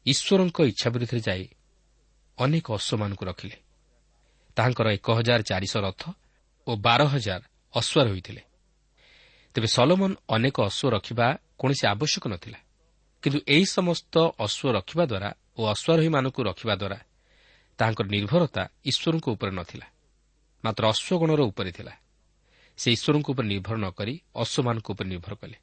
ଈଶ୍ୱରଙ୍କ 0.05 0.57
ଇଚ୍ଛା 0.71 0.87
ବିରୁଦ୍ଧରେ 0.93 1.21
ଯାଇ 1.27 1.43
ଅନେକ 2.37 2.65
ଅଶ୍ୱମାନଙ୍କୁ 2.73 3.23
ରଖିଲେ। 3.25 3.57
ତାହାଙ୍କର 4.57 4.87
ଏକ 4.97 5.07
ହଜାର 5.17 5.41
ଚାରିଶହ 5.41 5.79
ରଥ 5.87 6.01
ଓ 6.67 6.71
ବାର 6.85 7.01
ହଜାର 7.05 7.41
ଅଶ୍ୱାର 7.75 8.07
ହୋଇଥିଲେ 8.09 8.41
ତେବେ 9.55 9.67
ସଲୋମନ 9.67 10.11
ଅନେକ 10.29 10.57
ଅଶ୍ୱ 10.61 10.91
ରଖିବା 10.91 11.27
କୌଣସି 11.59 11.83
ଆବଶ୍ୟକ 11.87 12.23
ନଥିଲା। 12.27 12.59
କିନ୍ତୁ 13.23 13.39
ଏହି 13.47 13.65
ସମସ୍ତ 13.65 14.15
ଅଶ୍ୱ 14.39 14.73
ରଖିବା 14.73 15.03
ଦ୍ୱାରା 15.05 15.29
ଓ 15.57 15.61
ଅଶ୍ୱାରୋହୀମାନଙ୍କୁ 15.67 16.41
ରଖିବା 16.43 16.75
ଦ୍ୱାରା 16.75 16.99
ତାହାଙ୍କର 17.77 18.07
ନିର୍ଭରତା 18.07 18.63
ଈଶ୍ୱରଙ୍କ 18.85 19.25
ଉପରେ 19.29 19.51
ନଥିଲା। 19.51 19.87
ମାତ୍ର 20.65 20.83
ଅଶ୍ୱଗଣର 20.87 21.41
ଉପରେ 21.41 21.71
ଥିଲା। 21.71 21.93
ସେ 22.77 22.91
ଈଶ୍ୱରଙ୍କ 22.91 23.27
ଉପରେ 23.29 23.47
ନିର୍ଭର 23.47 23.75
ନ 23.77 23.85
କରି 23.89 24.13
ଅଶ୍ୱମାନଙ୍କ 24.35 24.87
ଉପରେ 24.91 25.07
ନିର୍ଭର 25.09 25.33
କଲେ। 25.35 25.57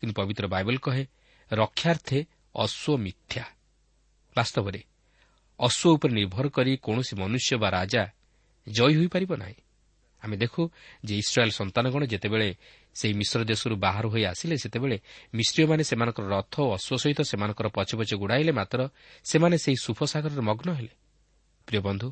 କିନ୍ତୁ 0.00 0.14
ପବିତ୍ର 0.14 0.44
ବାଇବଲ 0.46 0.76
କହେ 0.78 1.04
ରକ୍ଷାର୍ଥେ 1.52 2.18
ଅଶ୍ୱ 2.54 2.96
ମିଥ୍ୟା। 2.96 3.44
ବାସ୍ତବରେ 4.36 4.80
ଅଶ୍ୱ 5.60 5.92
ଉପରେ 5.94 6.12
ନିର୍ଭର 6.12 6.48
କରି 6.48 6.72
କୌଣସି 6.76 7.14
ମନୁଷ୍ୟ 7.16 7.56
ବା 7.56 7.68
ରାଜା 7.70 8.02
ଜୟୀ 8.68 8.94
ହୋଇପାରିବ 8.96 9.32
ନାହିଁ। 9.36 9.63
ଆମେ 10.24 10.36
ଦେଖୁ 10.42 10.62
ଯେ 11.04 11.14
ଇସ୍ରାଏଲ୍ 11.22 11.54
ସନ୍ତାନଗଣ 11.60 12.02
ଯେତେବେଳେ 12.12 12.48
ସେହି 12.94 13.14
ମିଶ୍ର 13.20 13.40
ଦେଶରୁ 13.52 13.74
ବାହାର 13.84 14.04
ହୋଇ 14.12 14.24
ଆସିଲେ 14.32 14.54
ସେତେବେଳେ 14.64 14.96
ମିଶ୍ରୀୟମାନେ 15.38 15.82
ସେମାନଙ୍କର 15.90 16.24
ରଥ 16.36 16.54
ଓ 16.64 16.68
ଅଶ୍ୱ 16.76 17.00
ସହିତ 17.02 17.20
ସେମାନଙ୍କର 17.30 17.66
ପଛେ 17.76 17.94
ପଛେ 18.00 18.14
ଗୁଡ଼ାଇଲେ 18.22 18.52
ମାତ୍ର 18.58 18.80
ସେମାନେ 19.24 19.56
ସେହି 19.64 19.78
ସୁଫସାଗରରେ 19.86 20.42
ମଗ୍ନ 20.48 20.68
ହେଲେ। 20.78 20.92
ପ୍ରିୟ 21.68 21.80
ବନ୍ଧୁ 21.86 22.08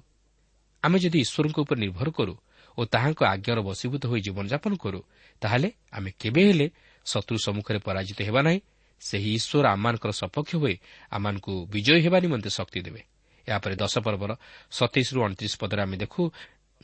ଆମେ 0.82 0.96
ଯଦି 1.02 1.18
ଈଶ୍ୱରଙ୍କ 1.24 1.58
ଉପରେ 1.64 1.78
ନିର୍ଭର 1.84 2.08
କରୁ 2.18 2.34
ଓ 2.78 2.80
ତାହାଙ୍କ 2.92 3.20
ଆଜ୍ଞାର 3.34 3.58
ବଶୀଭୂତ 3.68 4.02
ହୋଇ 4.10 4.20
ଜୀବନଯାପନ 4.26 4.72
କରୁ 4.84 5.00
ତାହେଲେ 5.42 5.68
ଆମେ 5.96 6.10
କେବେ 6.20 6.42
ହେଲେ 6.48 6.66
ଶତ୍ରୁ 7.06 7.36
ସମ୍ମୁଖରେ 7.46 7.78
ପରାଜିତ 7.86 8.18
ହେବା 8.28 8.40
ନାହିଁ। 8.46 8.60
ସେହି 9.02 9.30
ଈଶ୍ୱର 9.38 9.64
ଆମମାନଙ୍କର 9.74 10.12
ସପକ୍ଷ 10.22 10.52
ହୋଇ 10.62 10.76
ଆମମାନଙ୍କୁ 11.10 11.52
ବିଜୟୀ 11.72 12.00
ହେବା 12.04 12.18
ନିମନ୍ତେ 12.24 12.50
ଶକ୍ତି 12.58 12.80
ଦେବେ। 12.86 13.02
ଏହାପରେ 13.48 13.74
ଦଶ 13.74 13.94
ପର୍ବର 14.06 14.32
ସତେଇଶରୁ 14.70 15.18
ଅଣତିରିଶ 15.26 15.54
ପଦରେ 15.62 15.80
ଆମେ 15.82 15.96
ଦେଖୁ 16.02 16.22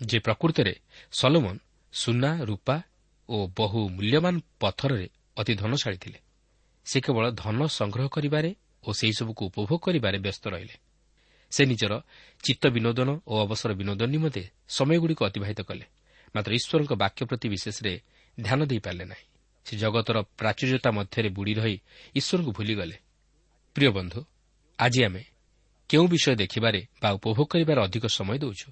ଯେ 0.07 0.19
ପ୍ରକୃତରେ 0.19 0.75
ସଲୋମନ 1.13 1.59
ସୁନା 1.93 2.39
ରୂପା 2.45 2.83
ଓ 3.29 3.47
ବହୁ 3.57 3.89
ମୂଲ୍ୟବାନ 3.89 4.41
ପଥରରେ 4.61 5.09
ଅତି 5.37 5.55
ଧନଶାଳୀ 5.55 5.99
ଥିଲେ। 5.99 6.19
ସେ 6.85 7.01
କେବଳ 7.01 7.31
ଧନ 7.31 7.67
ସଂଗ୍ରହ 7.67 8.09
କରିବାରେ 8.09 8.55
ଓ 8.85 8.93
ସେହିସବୁକୁ 8.93 9.43
ଉପଭୋଗ 9.47 9.79
କରିବାରେ 9.79 10.19
ବ୍ୟସ୍ତ 10.19 10.49
ରହିଲେ। 10.49 10.77
ସେ 11.51 11.65
ନିଜର 11.67 12.03
ଚିତ୍ତ 12.45 12.69
ବିନୋଦନ 12.69 13.21
ଓ 13.27 13.35
ଅବସର 13.43 13.75
ବିନୋଦନ 13.75 14.07
ନିମନ୍ତେ 14.07 14.51
ସମୟଗୁଡ଼ିକୁ 14.69 15.25
ଅତିବାହିତ 15.25 15.61
କଲେ। 15.61 15.85
ମାତ୍ର 16.35 16.53
ଈଶ୍ୱରଙ୍କ 16.55 16.93
ବାକ୍ୟ 16.93 17.25
ପ୍ରତି 17.25 17.49
ବିଶେଷରେ 17.49 18.01
ଧ୍ୟାନ 18.41 18.61
ଦେଇପାରିଲେ 18.65 19.05
ନାହିଁ। 19.05 19.27
ସେ 19.67 19.77
ଜଗତର 19.77 20.23
ପ୍ରାଚୁର୍ଯ୍ୟତା 20.23 20.91
ମଧ୍ୟରେ 20.91 21.29
ବୁଡ଼ି 21.29 21.55
ରହି 21.55 21.77
ଈଶ୍ୱରଙ୍କୁ 22.15 22.53
ଭୁଲିଗଲେ। 22.53 22.97
ପ୍ରିୟ 23.75 23.91
ବନ୍ଧୁ 23.91 24.25
ଆଜି 24.79 25.05
ଆମେ 25.05 25.25
କେଉଁ 25.89 26.07
ବିଷୟ 26.09 26.35
ଦେଖିବାରେ 26.35 26.87
ବା 27.03 27.11
ଉପଭୋଗ 27.13 27.47
କରିବାରେ 27.49 27.81
ଅଧିକ 27.83 28.07
ସମୟ 28.07 28.39
ଦେଉଛୁ? 28.39 28.71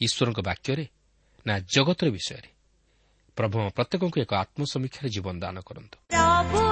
ଈଶ୍ୱରଙ୍କ 0.00 0.40
ବାକ୍ୟରେ 0.40 0.86
ନା 1.46 1.58
ଜଗତର 1.58 2.08
ବିଷୟରେ। 2.10 2.48
ପ୍ରଭୁ 3.36 3.70
ପ୍ରତ୍ୟେକଙ୍କୁ 3.70 4.20
ଏକ 4.20 4.34
ଆତ୍ମସମୀକ୍ଷାରେ 4.34 5.08
ଜୀବନ 5.08 5.40
ଦାନ 5.40 5.60
କରନ୍ତୁ। 5.60 5.98
ପ୍ରଭୁ 6.08 6.66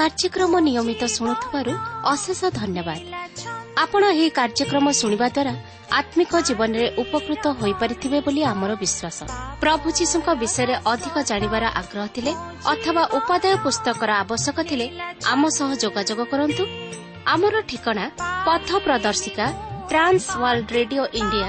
କାର୍ଯ୍ୟକ୍ରମ 0.00 0.52
ନିୟମିତ 0.66 1.02
ଶୁଣୁଥିବାରୁ 1.14 1.72
ଅଶେଷ 2.12 2.40
ଧନ୍ୟବାଦ। 2.58 3.00
ଆପଣ 3.82 4.02
ଏହି 4.12 4.28
କାର୍ଯ୍ୟକ୍ରମ 4.38 4.86
ଶୁଣିବା 5.00 5.26
ଦ୍ୱାରା 5.36 5.54
ଆତ୍ମିକ 5.98 6.32
ଜୀବନରେ 6.48 6.86
ଉପକୃତ 7.02 7.44
ହୋଇପାରିଥିବେ 7.60 8.18
ବୋଲି 8.26 8.42
ଆମର 8.52 8.70
ବିଶ୍ୱାସ। 8.82 9.18
ପ୍ରଭୁ 9.62 9.86
ଯୀଶୁଙ୍କ 9.98 10.28
ବିଷୟରେ 10.42 10.74
ଅଧିକ 10.92 11.16
ଜାଣିବାର 11.30 11.64
ଆଗ୍ରହ 11.80 12.06
ଥିଲେ 12.16 12.32
ଅଥବା 12.72 13.02
ଉପାଦେୟ 13.18 13.56
ପୁସ୍ତକର 13.64 14.10
ଆବଶ୍ୟକ 14.22 14.58
ଥିଲେ 14.70 14.86
ଆମ 15.32 15.42
ସହ 15.58 15.68
ଯୋଗାଯୋଗ 15.82 16.20
କରନ୍ତୁ। 16.32 16.64
ଆମର 17.34 17.54
ଠିକଣା 17.70 18.04
ପଥ 18.46 18.68
ପ୍ରଦର୍ଶିକା 18.86 19.46
Trans 19.90 20.26
World 20.42 20.68
Radio 20.78 21.04
India 21.20 21.48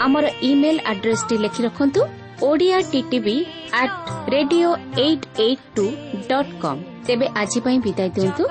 আমার 0.00 0.24
ইমেল 0.42 0.78
ଆଡ୍ରେସ୍ଟି 0.92 1.36
ଲେଖି 1.44 1.60
ରଖନ୍ତୁ 1.66 2.00
Odia 2.42 2.78
TTV 2.92 3.36
at 3.80 3.94
radio 4.30 4.70
eight 4.98 5.26
eight 5.38 5.64
two 5.76 5.86
dot 6.28 6.52
com 6.60 6.80
ତେବେ 7.06 7.26
ଆଜି 7.34 7.60
ପାଇଁ 7.60 7.78
ବିଦାୟ 7.86 8.10
ଦିଅନ୍ତୁ 8.16 8.44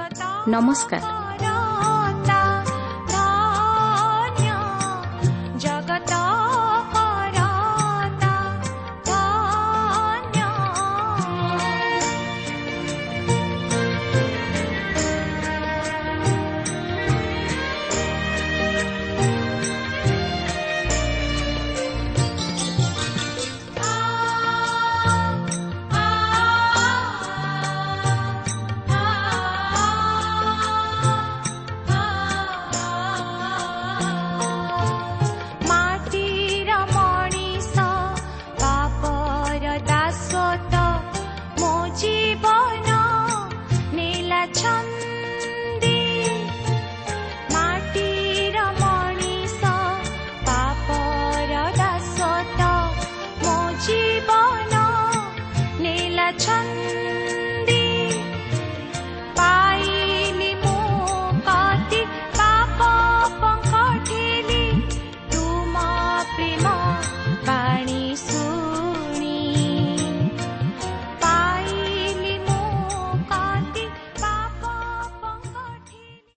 ନମସ୍କାର 0.48 1.25